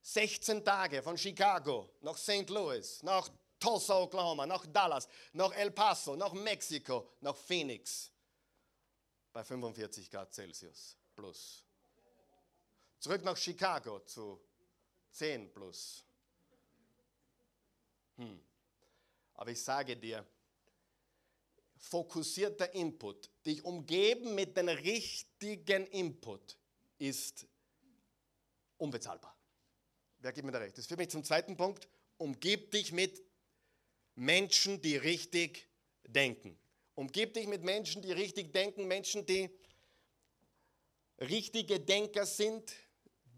[0.00, 2.48] 16 Tage von Chicago nach St.
[2.48, 8.10] Louis, nach Tulsa, Oklahoma, nach Dallas, nach El Paso, nach Mexiko, nach Phoenix.
[9.32, 11.64] Bei 45 Grad Celsius plus.
[12.98, 14.40] Zurück nach Chicago zu
[15.12, 16.04] 10 plus.
[18.16, 18.40] Hm.
[19.34, 20.26] Aber ich sage dir,
[21.76, 26.58] fokussierter Input, dich umgeben mit dem richtigen Input,
[26.98, 27.46] ist
[28.76, 29.36] unbezahlbar.
[30.18, 30.76] Wer gibt mir da recht?
[30.76, 31.88] Das führt mich zum zweiten Punkt.
[32.16, 33.22] Umgib dich mit
[34.18, 35.68] Menschen, die richtig
[36.04, 36.58] denken.
[36.96, 39.48] Umgib dich mit Menschen, die richtig denken, Menschen, die
[41.20, 42.74] richtige Denker sind,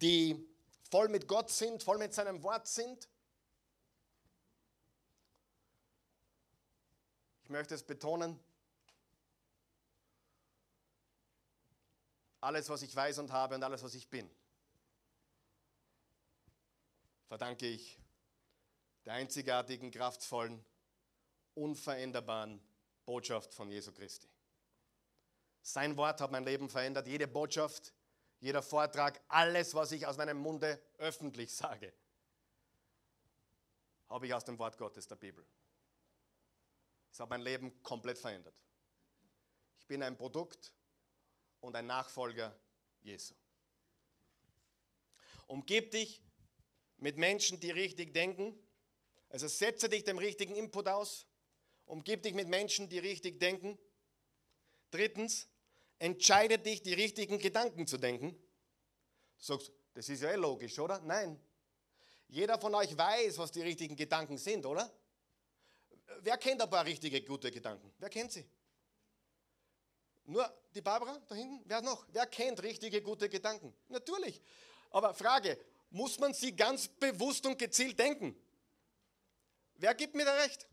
[0.00, 0.48] die
[0.90, 3.08] voll mit Gott sind, voll mit seinem Wort sind.
[7.42, 8.40] Ich möchte es betonen,
[12.40, 14.30] alles, was ich weiß und habe und alles, was ich bin,
[17.28, 17.98] verdanke ich
[19.04, 20.64] der einzigartigen, kraftvollen
[21.54, 22.60] unveränderbaren
[23.04, 24.28] Botschaft von Jesu Christi.
[25.62, 27.06] Sein Wort hat mein Leben verändert.
[27.06, 27.92] Jede Botschaft,
[28.38, 31.92] jeder Vortrag, alles, was ich aus meinem Munde öffentlich sage,
[34.08, 35.44] habe ich aus dem Wort Gottes, der Bibel.
[37.12, 38.54] Es hat mein Leben komplett verändert.
[39.78, 40.72] Ich bin ein Produkt
[41.60, 42.54] und ein Nachfolger
[43.02, 43.34] Jesu.
[45.46, 46.22] Umgib dich
[46.98, 48.56] mit Menschen, die richtig denken.
[49.28, 51.26] Also setze dich dem richtigen Input aus.
[51.90, 53.76] Umgib dich mit Menschen, die richtig denken.
[54.92, 55.48] Drittens,
[55.98, 58.30] entscheide dich, die richtigen Gedanken zu denken.
[59.38, 61.00] Du sagst, das ist ja eh logisch, oder?
[61.00, 61.40] Nein.
[62.28, 64.88] Jeder von euch weiß, was die richtigen Gedanken sind, oder?
[66.20, 67.92] Wer kennt ein paar richtige, gute Gedanken?
[67.98, 68.48] Wer kennt sie?
[70.26, 71.60] Nur die Barbara da hinten?
[71.64, 72.06] Wer noch?
[72.12, 73.74] Wer kennt richtige, gute Gedanken?
[73.88, 74.40] Natürlich.
[74.90, 75.58] Aber Frage,
[75.90, 78.40] muss man sie ganz bewusst und gezielt denken?
[79.74, 80.68] Wer gibt mir da recht?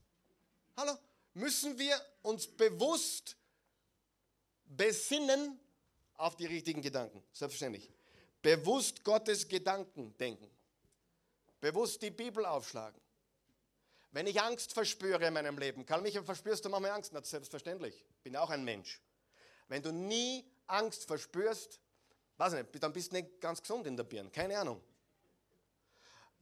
[0.76, 0.96] Hallo?
[1.38, 3.38] Müssen wir uns bewusst
[4.66, 5.60] besinnen
[6.16, 7.24] auf die richtigen Gedanken?
[7.32, 7.92] Selbstverständlich.
[8.42, 10.50] Bewusst Gottes Gedanken denken.
[11.60, 13.00] Bewusst die Bibel aufschlagen.
[14.12, 17.14] Wenn ich Angst verspüre in meinem Leben, Karl Michael, verspürst du manchmal Angst?
[17.14, 18.04] Na, selbstverständlich.
[18.24, 19.00] Bin auch ein Mensch.
[19.68, 21.80] Wenn du nie Angst verspürst,
[22.38, 24.32] weiß nicht, dann bist du nicht ganz gesund in der Birne.
[24.32, 24.82] Keine Ahnung.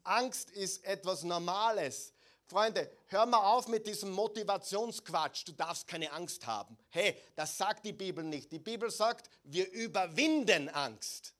[0.05, 2.14] Angst ist etwas Normales.
[2.47, 5.47] Freunde, hör mal auf mit diesem Motivationsquatsch.
[5.47, 6.77] Du darfst keine Angst haben.
[6.89, 8.51] Hey, das sagt die Bibel nicht.
[8.51, 11.33] Die Bibel sagt, wir überwinden Angst.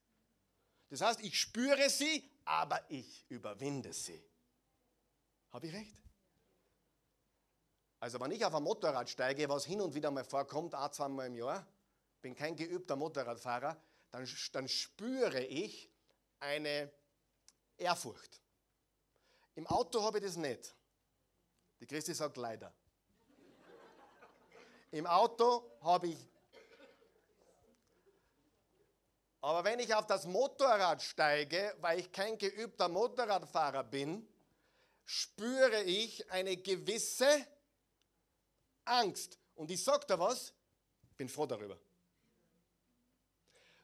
[0.89, 4.24] Das heißt, ich spüre sie, aber ich überwinde sie.
[5.51, 5.95] Habe ich recht?
[7.99, 11.28] Also wenn ich auf ein Motorrad steige, was hin und wieder mal vorkommt, ein, zweimal
[11.28, 11.66] im Jahr,
[12.22, 13.80] bin kein geübter Motorradfahrer,
[14.12, 15.89] dann, dann spüre ich
[16.39, 16.91] eine
[17.78, 18.41] Ehrfurcht.
[19.56, 20.76] Im Auto habe ich das nicht.
[21.80, 22.74] Die Christi sagt leider.
[24.92, 26.18] Im Auto habe ich.
[29.42, 34.28] Aber wenn ich auf das Motorrad steige, weil ich kein geübter Motorradfahrer bin,
[35.06, 37.46] spüre ich eine gewisse
[38.86, 39.38] Angst.
[39.56, 40.54] Und ich sage da was,
[41.18, 41.78] bin froh darüber.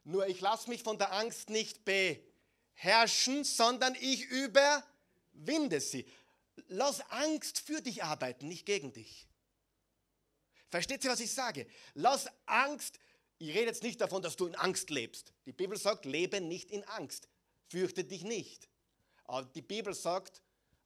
[0.04, 6.06] Nur ich lasse mich von der Angst nicht beherrschen, sondern ich überwinde sie.
[6.68, 9.26] Lass Angst für dich arbeiten, nicht gegen dich.
[10.70, 11.66] Versteht ihr, was ich sage?
[11.94, 12.98] Lass Angst,
[13.38, 15.32] ich rede jetzt nicht davon, dass du in Angst lebst.
[15.46, 17.28] Die Bibel sagt, lebe nicht in Angst.
[17.68, 18.68] Fürchte dich nicht.
[19.24, 20.42] Aber die Bibel sagt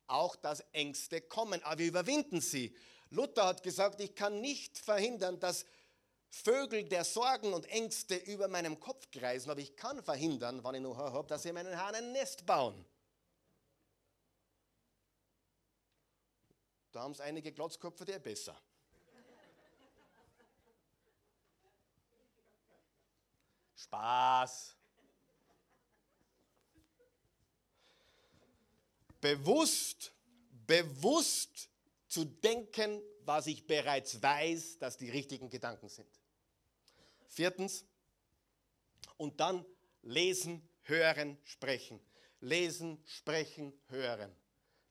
[0.07, 2.75] auch, dass Ängste kommen, aber wir überwinden sie.
[3.11, 5.65] Luther hat gesagt, ich kann nicht verhindern, dass
[6.31, 10.81] Vögel der Sorgen und Ängste über meinem Kopf kreisen, aber ich kann verhindern, wenn ich
[10.81, 12.85] noch habe, dass sie meinen Haaren ein Nest bauen.
[16.97, 18.59] Da haben es einige Glotzköpfe, der besser.
[23.75, 24.75] Spaß.
[29.21, 30.15] Bewusst,
[30.67, 31.69] bewusst
[32.09, 36.09] zu denken, was ich bereits weiß, dass die richtigen Gedanken sind.
[37.27, 37.85] Viertens,
[39.19, 39.67] und dann
[40.01, 42.01] lesen, hören, sprechen.
[42.41, 44.35] Lesen, sprechen, hören.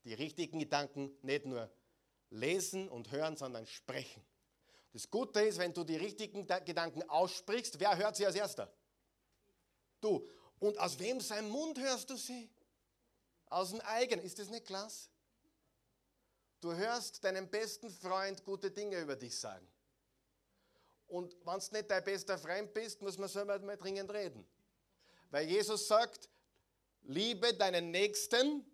[0.03, 1.73] Die richtigen Gedanken nicht nur
[2.29, 4.23] lesen und hören, sondern sprechen.
[4.93, 8.71] Das Gute ist, wenn du die richtigen Gedanken aussprichst, wer hört sie als erster?
[9.99, 10.27] Du.
[10.59, 12.49] Und aus wem sein Mund hörst du sie?
[13.47, 14.23] Aus dem eigenen.
[14.23, 15.09] Ist das nicht klasse?
[16.61, 19.67] Du hörst deinem besten Freund gute Dinge über dich sagen.
[21.07, 24.47] Und wenn du nicht dein bester Freund bist, muss man selber mal dringend reden.
[25.29, 26.29] Weil Jesus sagt,
[27.03, 28.65] liebe deinen Nächsten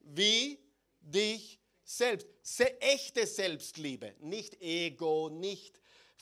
[0.00, 0.58] wie
[1.00, 2.26] dich selbst.
[2.42, 5.80] Se echte Selbstliebe, nicht Ego, nicht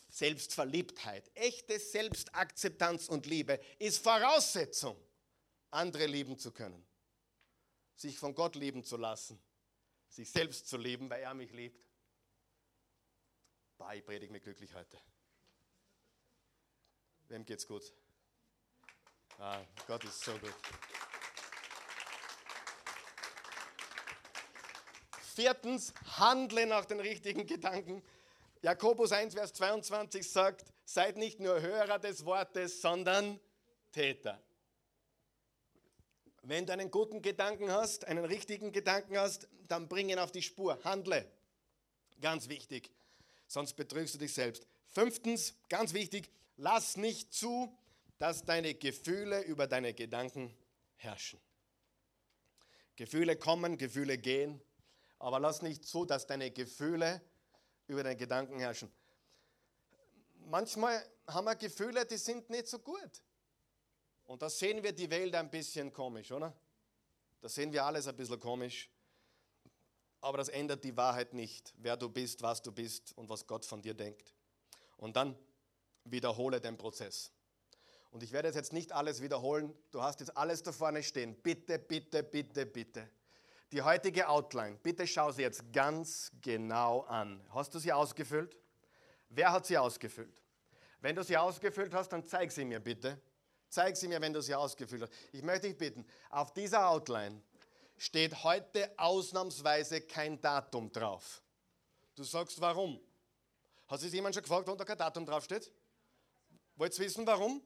[0.09, 1.31] Selbstverliebtheit.
[1.35, 4.97] Echte Selbstakzeptanz und Liebe ist Voraussetzung,
[5.71, 6.85] andere lieben zu können.
[7.95, 9.41] Sich von Gott lieben zu lassen
[10.11, 11.87] sich selbst zu lieben, weil er mich liebt.
[13.79, 15.01] Bah, ich predige mich glücklich heute.
[17.29, 17.93] Wem geht's gut?
[19.39, 20.55] Ah, Gott ist so gut.
[25.41, 28.03] Viertens, handle nach den richtigen Gedanken.
[28.61, 33.41] Jakobus 1, Vers 22 sagt, seid nicht nur Hörer des Wortes, sondern
[33.91, 34.39] Täter.
[36.43, 40.43] Wenn du einen guten Gedanken hast, einen richtigen Gedanken hast, dann bring ihn auf die
[40.43, 40.79] Spur.
[40.85, 41.25] Handle.
[42.21, 42.91] Ganz wichtig.
[43.47, 44.67] Sonst betrügst du dich selbst.
[44.89, 46.29] Fünftens, ganz wichtig,
[46.59, 47.75] lass nicht zu,
[48.19, 50.55] dass deine Gefühle über deine Gedanken
[50.97, 51.41] herrschen.
[52.97, 54.61] Gefühle kommen, Gefühle gehen,
[55.21, 57.21] aber lass nicht zu, dass deine Gefühle
[57.87, 58.91] über deine Gedanken herrschen.
[60.47, 63.23] Manchmal haben wir Gefühle, die sind nicht so gut.
[64.25, 66.57] Und da sehen wir die Welt ein bisschen komisch, oder?
[67.41, 68.91] Da sehen wir alles ein bisschen komisch.
[70.23, 73.67] Aber das ändert die Wahrheit nicht, wer du bist, was du bist und was Gott
[73.67, 74.35] von dir denkt.
[74.97, 75.37] Und dann
[76.05, 77.31] wiederhole den Prozess.
[78.11, 79.75] Und ich werde jetzt nicht alles wiederholen.
[79.91, 81.35] Du hast jetzt alles da vorne stehen.
[81.43, 83.09] Bitte, bitte, bitte, bitte.
[83.73, 87.41] Die heutige Outline, bitte schau sie jetzt ganz genau an.
[87.55, 88.57] Hast du sie ausgefüllt?
[89.29, 90.43] Wer hat sie ausgefüllt?
[91.01, 93.21] Wenn du sie ausgefüllt hast, dann zeig sie mir bitte.
[93.69, 95.13] Zeig sie mir, wenn du sie ausgefüllt hast.
[95.33, 97.41] Ich möchte dich bitten, auf dieser Outline
[97.97, 101.41] steht heute ausnahmsweise kein Datum drauf.
[102.17, 103.01] Du sagst, warum?
[103.87, 105.71] Hat sich jemand schon gefragt, warum da kein Datum drauf steht?
[106.75, 107.63] Wollt ihr wissen, warum?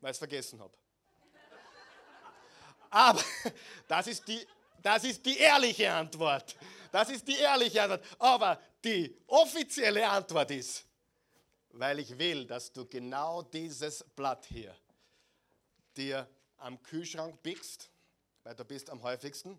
[0.00, 0.76] Weil ich es vergessen habe.
[2.90, 3.20] Aber
[3.88, 4.46] das ist, die,
[4.82, 6.56] das ist die ehrliche Antwort.
[6.90, 8.04] Das ist die ehrliche Antwort.
[8.18, 10.84] Aber die offizielle Antwort ist,
[11.70, 14.74] weil ich will, dass du genau dieses Blatt hier
[15.96, 17.90] dir am Kühlschrank biegst,
[18.44, 19.58] weil du bist am häufigsten.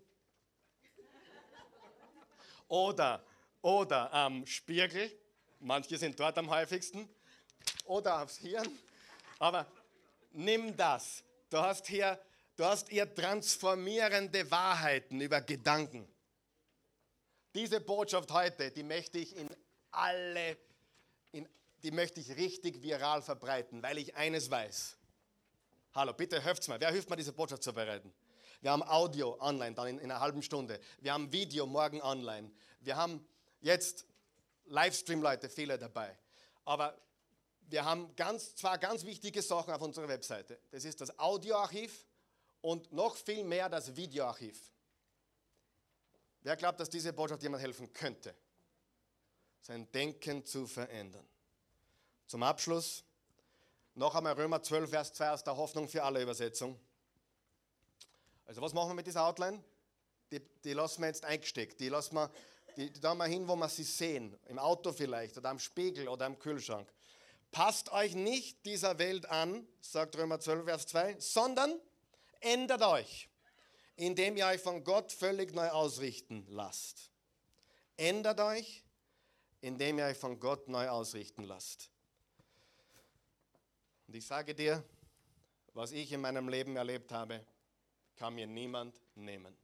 [2.68, 3.24] Oder,
[3.62, 5.10] oder am Spiegel,
[5.58, 7.08] manche sind dort am häufigsten.
[7.84, 8.78] Oder aufs Hirn.
[9.38, 9.66] Aber
[10.32, 11.22] nimm das.
[11.50, 12.18] Du hast hier,
[12.60, 16.06] du hast hier transformierende Wahrheiten über Gedanken.
[17.54, 19.48] Diese Botschaft heute, die möchte ich in
[19.90, 20.58] alle,
[21.32, 21.48] in,
[21.82, 24.94] die möchte ich richtig viral verbreiten, weil ich eines weiß.
[25.94, 26.78] Hallo, bitte helft mir.
[26.78, 28.12] Wer hilft mir, diese Botschaft zu bereiten?
[28.60, 30.78] Wir haben Audio online, dann in, in einer halben Stunde.
[31.00, 32.50] Wir haben Video morgen online.
[32.80, 33.26] Wir haben
[33.62, 34.04] jetzt
[34.66, 36.14] Livestream-Leute, viele dabei.
[36.66, 36.94] Aber
[37.70, 40.60] wir haben ganz, zwei ganz wichtige Sachen auf unserer Webseite.
[40.70, 42.04] Das ist das Audioarchiv
[42.62, 44.70] und noch viel mehr das Videoarchiv.
[46.42, 48.34] Wer glaubt, dass diese Botschaft jemand helfen könnte,
[49.60, 51.26] sein Denken zu verändern?
[52.26, 53.04] Zum Abschluss
[53.94, 56.78] noch einmal Römer 12, Vers 2 aus der Hoffnung für alle Übersetzung.
[58.46, 59.62] Also was machen wir mit dieser Outline?
[60.32, 61.80] Die, die lassen wir jetzt eingesteckt.
[61.80, 62.30] Die lassen wir,
[62.76, 64.38] die, die wir hin, wo wir sie sehen.
[64.46, 66.88] Im Auto vielleicht oder am Spiegel oder am Kühlschrank.
[67.50, 71.80] Passt euch nicht dieser Welt an, sagt Römer 12, Vers 2, sondern
[72.40, 73.28] ändert euch,
[73.96, 77.10] indem ihr euch von Gott völlig neu ausrichten lasst.
[77.96, 78.84] Ändert euch,
[79.60, 81.90] indem ihr euch von Gott neu ausrichten lasst.
[84.06, 84.82] Und ich sage dir,
[85.74, 87.44] was ich in meinem Leben erlebt habe,
[88.16, 89.56] kann mir niemand nehmen.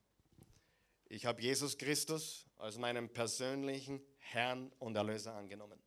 [1.08, 5.80] Ich habe Jesus Christus als meinen persönlichen Herrn und Erlöser angenommen.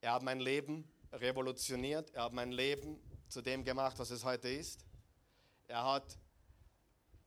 [0.00, 2.10] Er hat mein Leben revolutioniert.
[2.14, 4.84] Er hat mein Leben zu dem gemacht, was es heute ist.
[5.70, 6.18] Er hat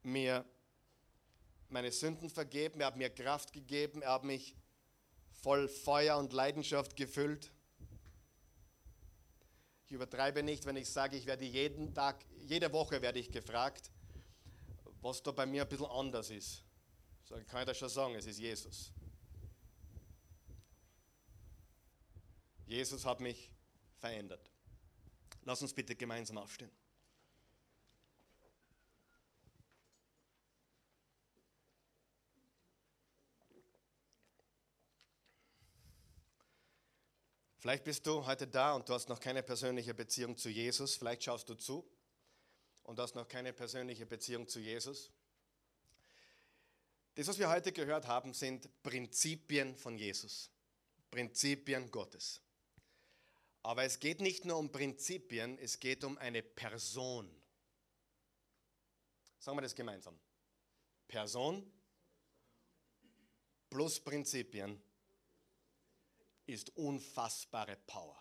[0.01, 0.43] mir
[1.69, 2.81] meine Sünden vergeben.
[2.81, 4.01] Er hat mir Kraft gegeben.
[4.01, 4.57] Er hat mich
[5.31, 7.53] voll Feuer und Leidenschaft gefüllt.
[9.85, 13.91] Ich übertreibe nicht, wenn ich sage, ich werde jeden Tag, jede Woche werde ich gefragt,
[15.01, 16.65] was da bei mir ein bisschen anders ist.
[17.23, 18.91] So kann ich das schon sagen, es ist Jesus.
[22.65, 23.49] Jesus hat mich
[23.99, 24.51] verändert.
[25.43, 26.82] Lass uns bitte gemeinsam aufstehen.
[37.63, 40.97] Vielleicht bist du heute da und du hast noch keine persönliche Beziehung zu Jesus.
[40.97, 41.89] Vielleicht schaust du zu
[42.83, 45.09] und hast noch keine persönliche Beziehung zu Jesus.
[47.15, 50.51] Das, was wir heute gehört haben, sind Prinzipien von Jesus.
[51.09, 52.41] Prinzipien Gottes.
[53.61, 57.33] Aber es geht nicht nur um Prinzipien, es geht um eine Person.
[59.39, 60.19] Sagen wir das gemeinsam.
[61.07, 61.71] Person
[63.69, 64.83] plus Prinzipien
[66.45, 68.17] ist unfassbare Power.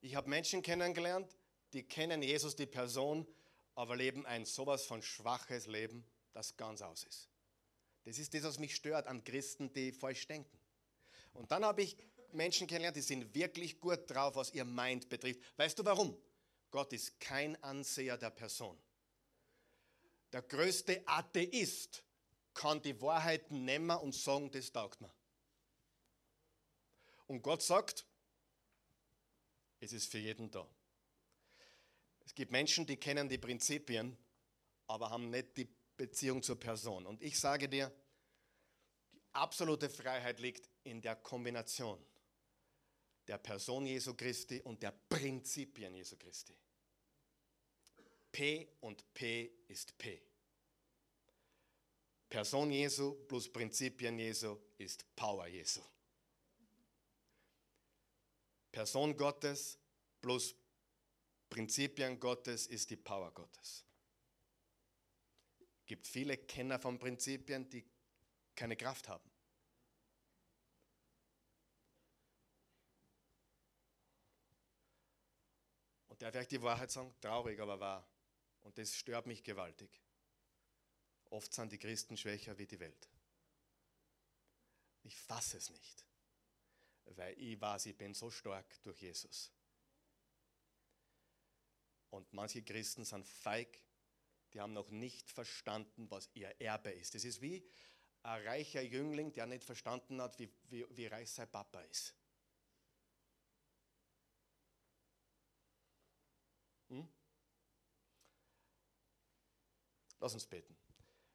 [0.00, 1.36] Ich habe Menschen kennengelernt,
[1.72, 3.26] die kennen Jesus, die Person,
[3.74, 7.28] aber leben ein sowas von schwaches Leben, das ganz aus ist.
[8.04, 10.58] Das ist das, was mich stört an Christen, die falsch denken.
[11.34, 11.96] Und dann habe ich
[12.32, 15.40] Menschen kennengelernt, die sind wirklich gut drauf, was ihr Mind betrifft.
[15.56, 16.16] Weißt du warum?
[16.70, 18.76] Gott ist kein Anseher der Person.
[20.32, 22.02] Der größte Atheist
[22.54, 25.12] kann die Wahrheiten nehmen und sagen, das taugt mir.
[27.26, 28.04] Und Gott sagt,
[29.80, 30.66] es ist für jeden da.
[32.24, 34.16] Es gibt Menschen, die kennen die Prinzipien,
[34.86, 37.06] aber haben nicht die Beziehung zur Person.
[37.06, 37.92] Und ich sage dir,
[39.12, 41.98] die absolute Freiheit liegt in der Kombination
[43.26, 46.54] der Person Jesu Christi und der Prinzipien Jesu Christi.
[48.30, 50.20] P und P ist P.
[52.28, 55.82] Person Jesu plus Prinzipien Jesu ist Power Jesu.
[58.72, 59.78] Person Gottes
[60.20, 60.54] plus
[61.50, 63.84] Prinzipien Gottes ist die Power Gottes.
[65.80, 67.84] Es gibt viele Kenner von Prinzipien, die
[68.54, 69.32] keine Kraft haben.
[76.30, 77.12] darf ich die Wahrheit sagen?
[77.20, 78.06] Traurig, aber wahr.
[78.62, 80.00] Und das stört mich gewaltig.
[81.30, 83.08] Oft sind die Christen schwächer wie die Welt.
[85.02, 86.04] Ich fasse es nicht,
[87.06, 89.52] weil ich weiß, ich bin so stark durch Jesus.
[92.10, 93.82] Und manche Christen sind feig,
[94.52, 97.14] die haben noch nicht verstanden, was ihr Erbe ist.
[97.14, 97.66] Das ist wie
[98.22, 102.14] ein reicher Jüngling, der nicht verstanden hat, wie, wie, wie reich sein Papa ist.
[106.88, 107.08] Hm?
[110.20, 110.76] Lass uns beten.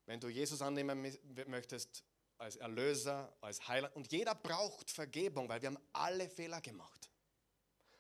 [0.06, 1.02] Wenn du Jesus annehmen
[1.48, 2.04] möchtest
[2.38, 7.10] als Erlöser, als Heiler, und jeder braucht Vergebung, weil wir haben alle Fehler gemacht.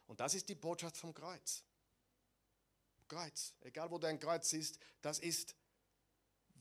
[0.05, 1.63] Und das ist die Botschaft vom Kreuz.
[3.07, 5.55] Kreuz, egal wo du ein Kreuz siehst, das ist,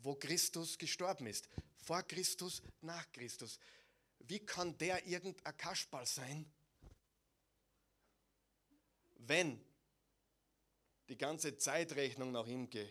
[0.02, 1.48] wo Christus gestorben ist.
[1.78, 3.58] Vor Christus, nach Christus.
[4.20, 6.50] Wie kann der irgendein Kaschball sein,
[9.14, 9.64] wenn
[11.08, 12.88] die ganze Zeitrechnung nach ihm ge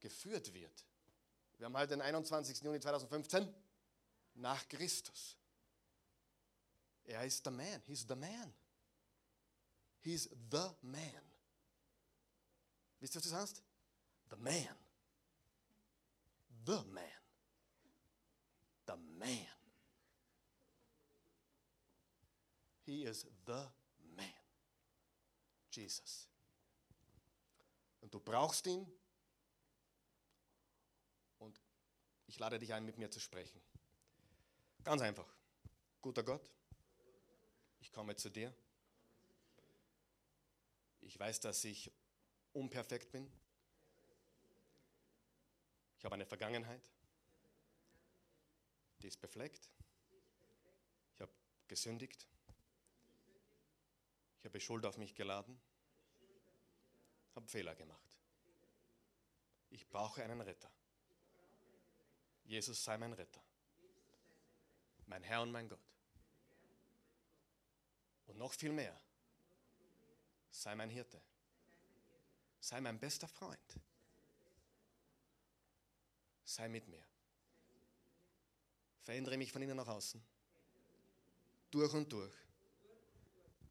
[0.00, 0.84] geführt wird?
[1.58, 2.62] Wir haben halt den 21.
[2.62, 3.54] Juni 2015
[4.40, 5.36] nach Christus.
[7.04, 7.82] Er ist der Man.
[7.86, 8.54] He's the man.
[10.00, 11.22] He's the man.
[13.00, 13.62] Wisst ihr, was das heißt?
[14.30, 14.76] The man.
[16.64, 17.04] The man.
[18.86, 19.46] The man.
[22.84, 23.66] He is the
[24.16, 24.34] man.
[25.70, 26.28] Jesus.
[28.00, 28.86] Und du brauchst ihn.
[31.38, 31.60] Und
[32.26, 33.60] ich lade dich ein, mit mir zu sprechen.
[34.90, 35.32] Ganz einfach.
[36.02, 36.50] Guter Gott,
[37.78, 38.52] ich komme zu dir.
[41.00, 41.92] Ich weiß, dass ich
[42.54, 43.30] unperfekt bin.
[45.96, 46.82] Ich habe eine Vergangenheit,
[48.98, 49.70] die ist befleckt.
[51.14, 51.30] Ich habe
[51.68, 52.26] gesündigt.
[54.40, 55.56] Ich habe Schuld auf mich geladen.
[57.36, 58.18] Habe Fehler gemacht.
[59.70, 60.72] Ich brauche einen Retter.
[62.42, 63.40] Jesus sei mein Retter.
[65.10, 65.80] Mein Herr und mein Gott.
[68.28, 68.96] Und noch viel mehr.
[70.52, 71.20] Sei mein Hirte.
[72.60, 73.80] Sei mein bester Freund.
[76.44, 77.04] Sei mit mir.
[79.00, 80.22] Verändere mich von innen nach außen.
[81.72, 82.34] Durch und durch.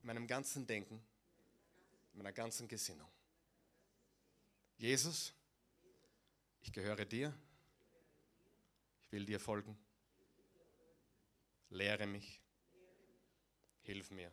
[0.02, 1.02] In meinem ganzen Denken.
[2.12, 3.10] In meiner ganzen Gesinnung.
[4.78, 5.32] Jesus,
[6.62, 7.34] ich gehöre dir.
[9.04, 9.78] Ich will dir folgen.
[11.70, 12.42] Lehre mich.
[13.82, 14.32] Hilf mir.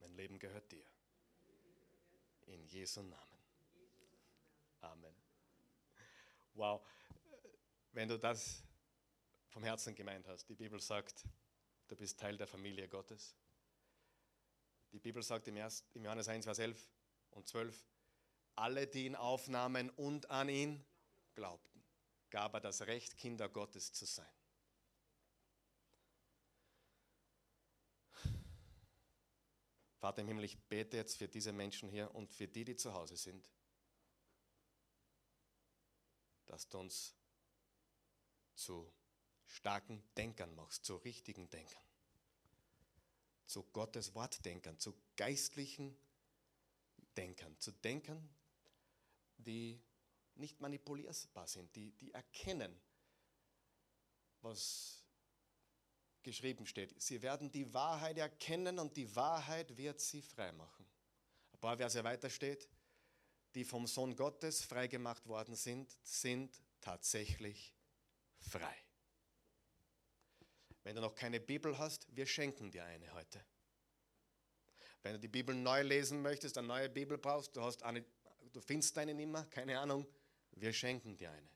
[0.00, 0.84] Mein Leben gehört dir.
[2.46, 3.38] In Jesu Namen.
[4.80, 5.14] Amen.
[6.54, 6.86] Wow.
[7.92, 8.62] Wenn du das
[9.48, 11.24] vom Herzen gemeint hast, die Bibel sagt,
[11.88, 13.34] du bist Teil der Familie Gottes.
[14.92, 16.90] Die Bibel sagt im, Johannes 1, Vers 11
[17.30, 17.86] und 12,
[18.56, 20.84] alle, die ihn aufnahmen und an ihn
[21.34, 21.82] glaubten,
[22.30, 24.26] gab er das Recht, Kinder Gottes zu sein.
[30.04, 32.92] Vater im Himmel, ich bete jetzt für diese Menschen hier und für die, die zu
[32.92, 33.48] Hause sind,
[36.44, 37.14] dass du uns
[38.54, 38.92] zu
[39.46, 41.82] starken Denkern machst, zu richtigen Denkern,
[43.46, 45.96] zu Gottes Wortdenkern, zu geistlichen
[47.16, 48.28] Denkern, zu Denkern,
[49.38, 49.80] die
[50.34, 52.78] nicht manipulierbar sind, die, die erkennen,
[54.42, 55.03] was
[56.24, 57.00] geschrieben steht.
[57.00, 60.84] Sie werden die Wahrheit erkennen und die Wahrheit wird sie frei machen.
[61.52, 62.68] Ein paar Verse weiter steht,
[63.54, 67.72] die vom Sohn Gottes freigemacht worden sind, sind tatsächlich
[68.38, 68.76] frei.
[70.82, 73.44] Wenn du noch keine Bibel hast, wir schenken dir eine heute.
[75.02, 78.04] Wenn du die Bibel neu lesen möchtest, eine neue Bibel brauchst, du, hast eine,
[78.52, 80.06] du findest eine nicht mehr, keine Ahnung,
[80.52, 81.48] wir schenken dir eine.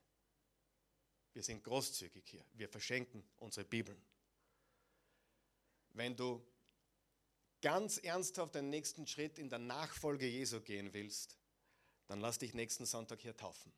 [1.33, 2.45] Wir sind großzügig hier.
[2.55, 4.03] Wir verschenken unsere Bibeln.
[5.99, 6.40] Wenn du
[7.61, 11.36] ganz ernsthaft den nächsten Schritt in der Nachfolge Jesu gehen willst,
[12.07, 13.72] dann lass dich nächsten Sonntag hier taufen.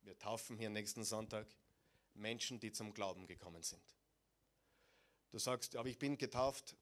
[0.00, 1.46] Wir taufen hier nächsten Sonntag
[2.14, 3.82] Menschen, die zum Glauben gekommen sind.
[5.32, 6.76] Du sagst, aber ich bin getauft.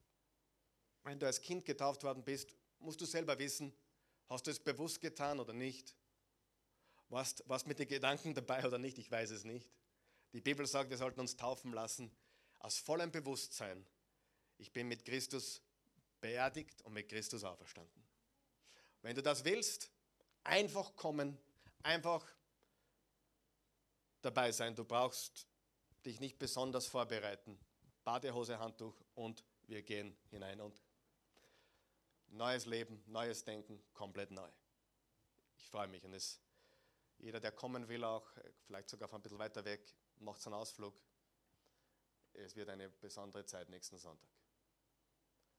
[1.02, 3.74] Wenn du als Kind getauft worden bist, musst du selber wissen,
[4.28, 5.96] hast du es bewusst getan oder nicht?
[7.08, 8.98] Warst, warst mit den Gedanken dabei oder nicht?
[8.98, 9.68] Ich weiß es nicht.
[10.34, 12.12] Die Bibel sagt, wir sollten uns taufen lassen
[12.60, 13.84] aus vollem Bewusstsein,
[14.58, 15.62] ich bin mit Christus
[16.20, 18.02] beerdigt und mit Christus auferstanden.
[19.02, 19.90] Wenn du das willst,
[20.44, 21.38] einfach kommen,
[21.82, 22.26] einfach
[24.20, 24.74] dabei sein.
[24.74, 25.46] Du brauchst
[26.04, 27.58] dich nicht besonders vorbereiten.
[28.04, 30.82] Badehose, Handtuch und wir gehen hinein und
[32.28, 34.48] neues Leben, neues Denken, komplett neu.
[35.56, 36.40] Ich freue mich und es,
[37.18, 38.26] jeder, der kommen will, auch
[38.66, 40.94] vielleicht sogar von ein bisschen weiter weg, macht einen Ausflug.
[42.32, 44.37] Es wird eine besondere Zeit nächsten Sonntag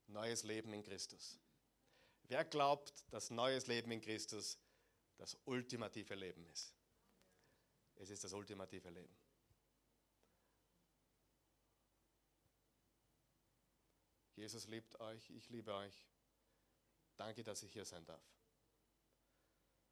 [0.09, 1.39] neues Leben in Christus.
[2.23, 4.59] Wer glaubt, dass neues Leben in Christus
[5.17, 6.75] das ultimative Leben ist?
[7.95, 9.15] Es ist das ultimative Leben.
[14.35, 16.07] Jesus liebt euch, ich liebe euch.
[17.17, 18.23] Danke, dass ich hier sein darf.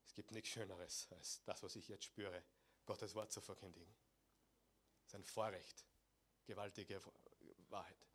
[0.06, 2.42] Es gibt nichts Schöneres als das, was ich jetzt spüre,
[2.86, 3.94] Gottes Wort zu verkündigen.
[5.02, 5.86] Es ist ein Vorrecht,
[6.46, 7.02] gewaltige
[7.68, 8.07] Wahrheit.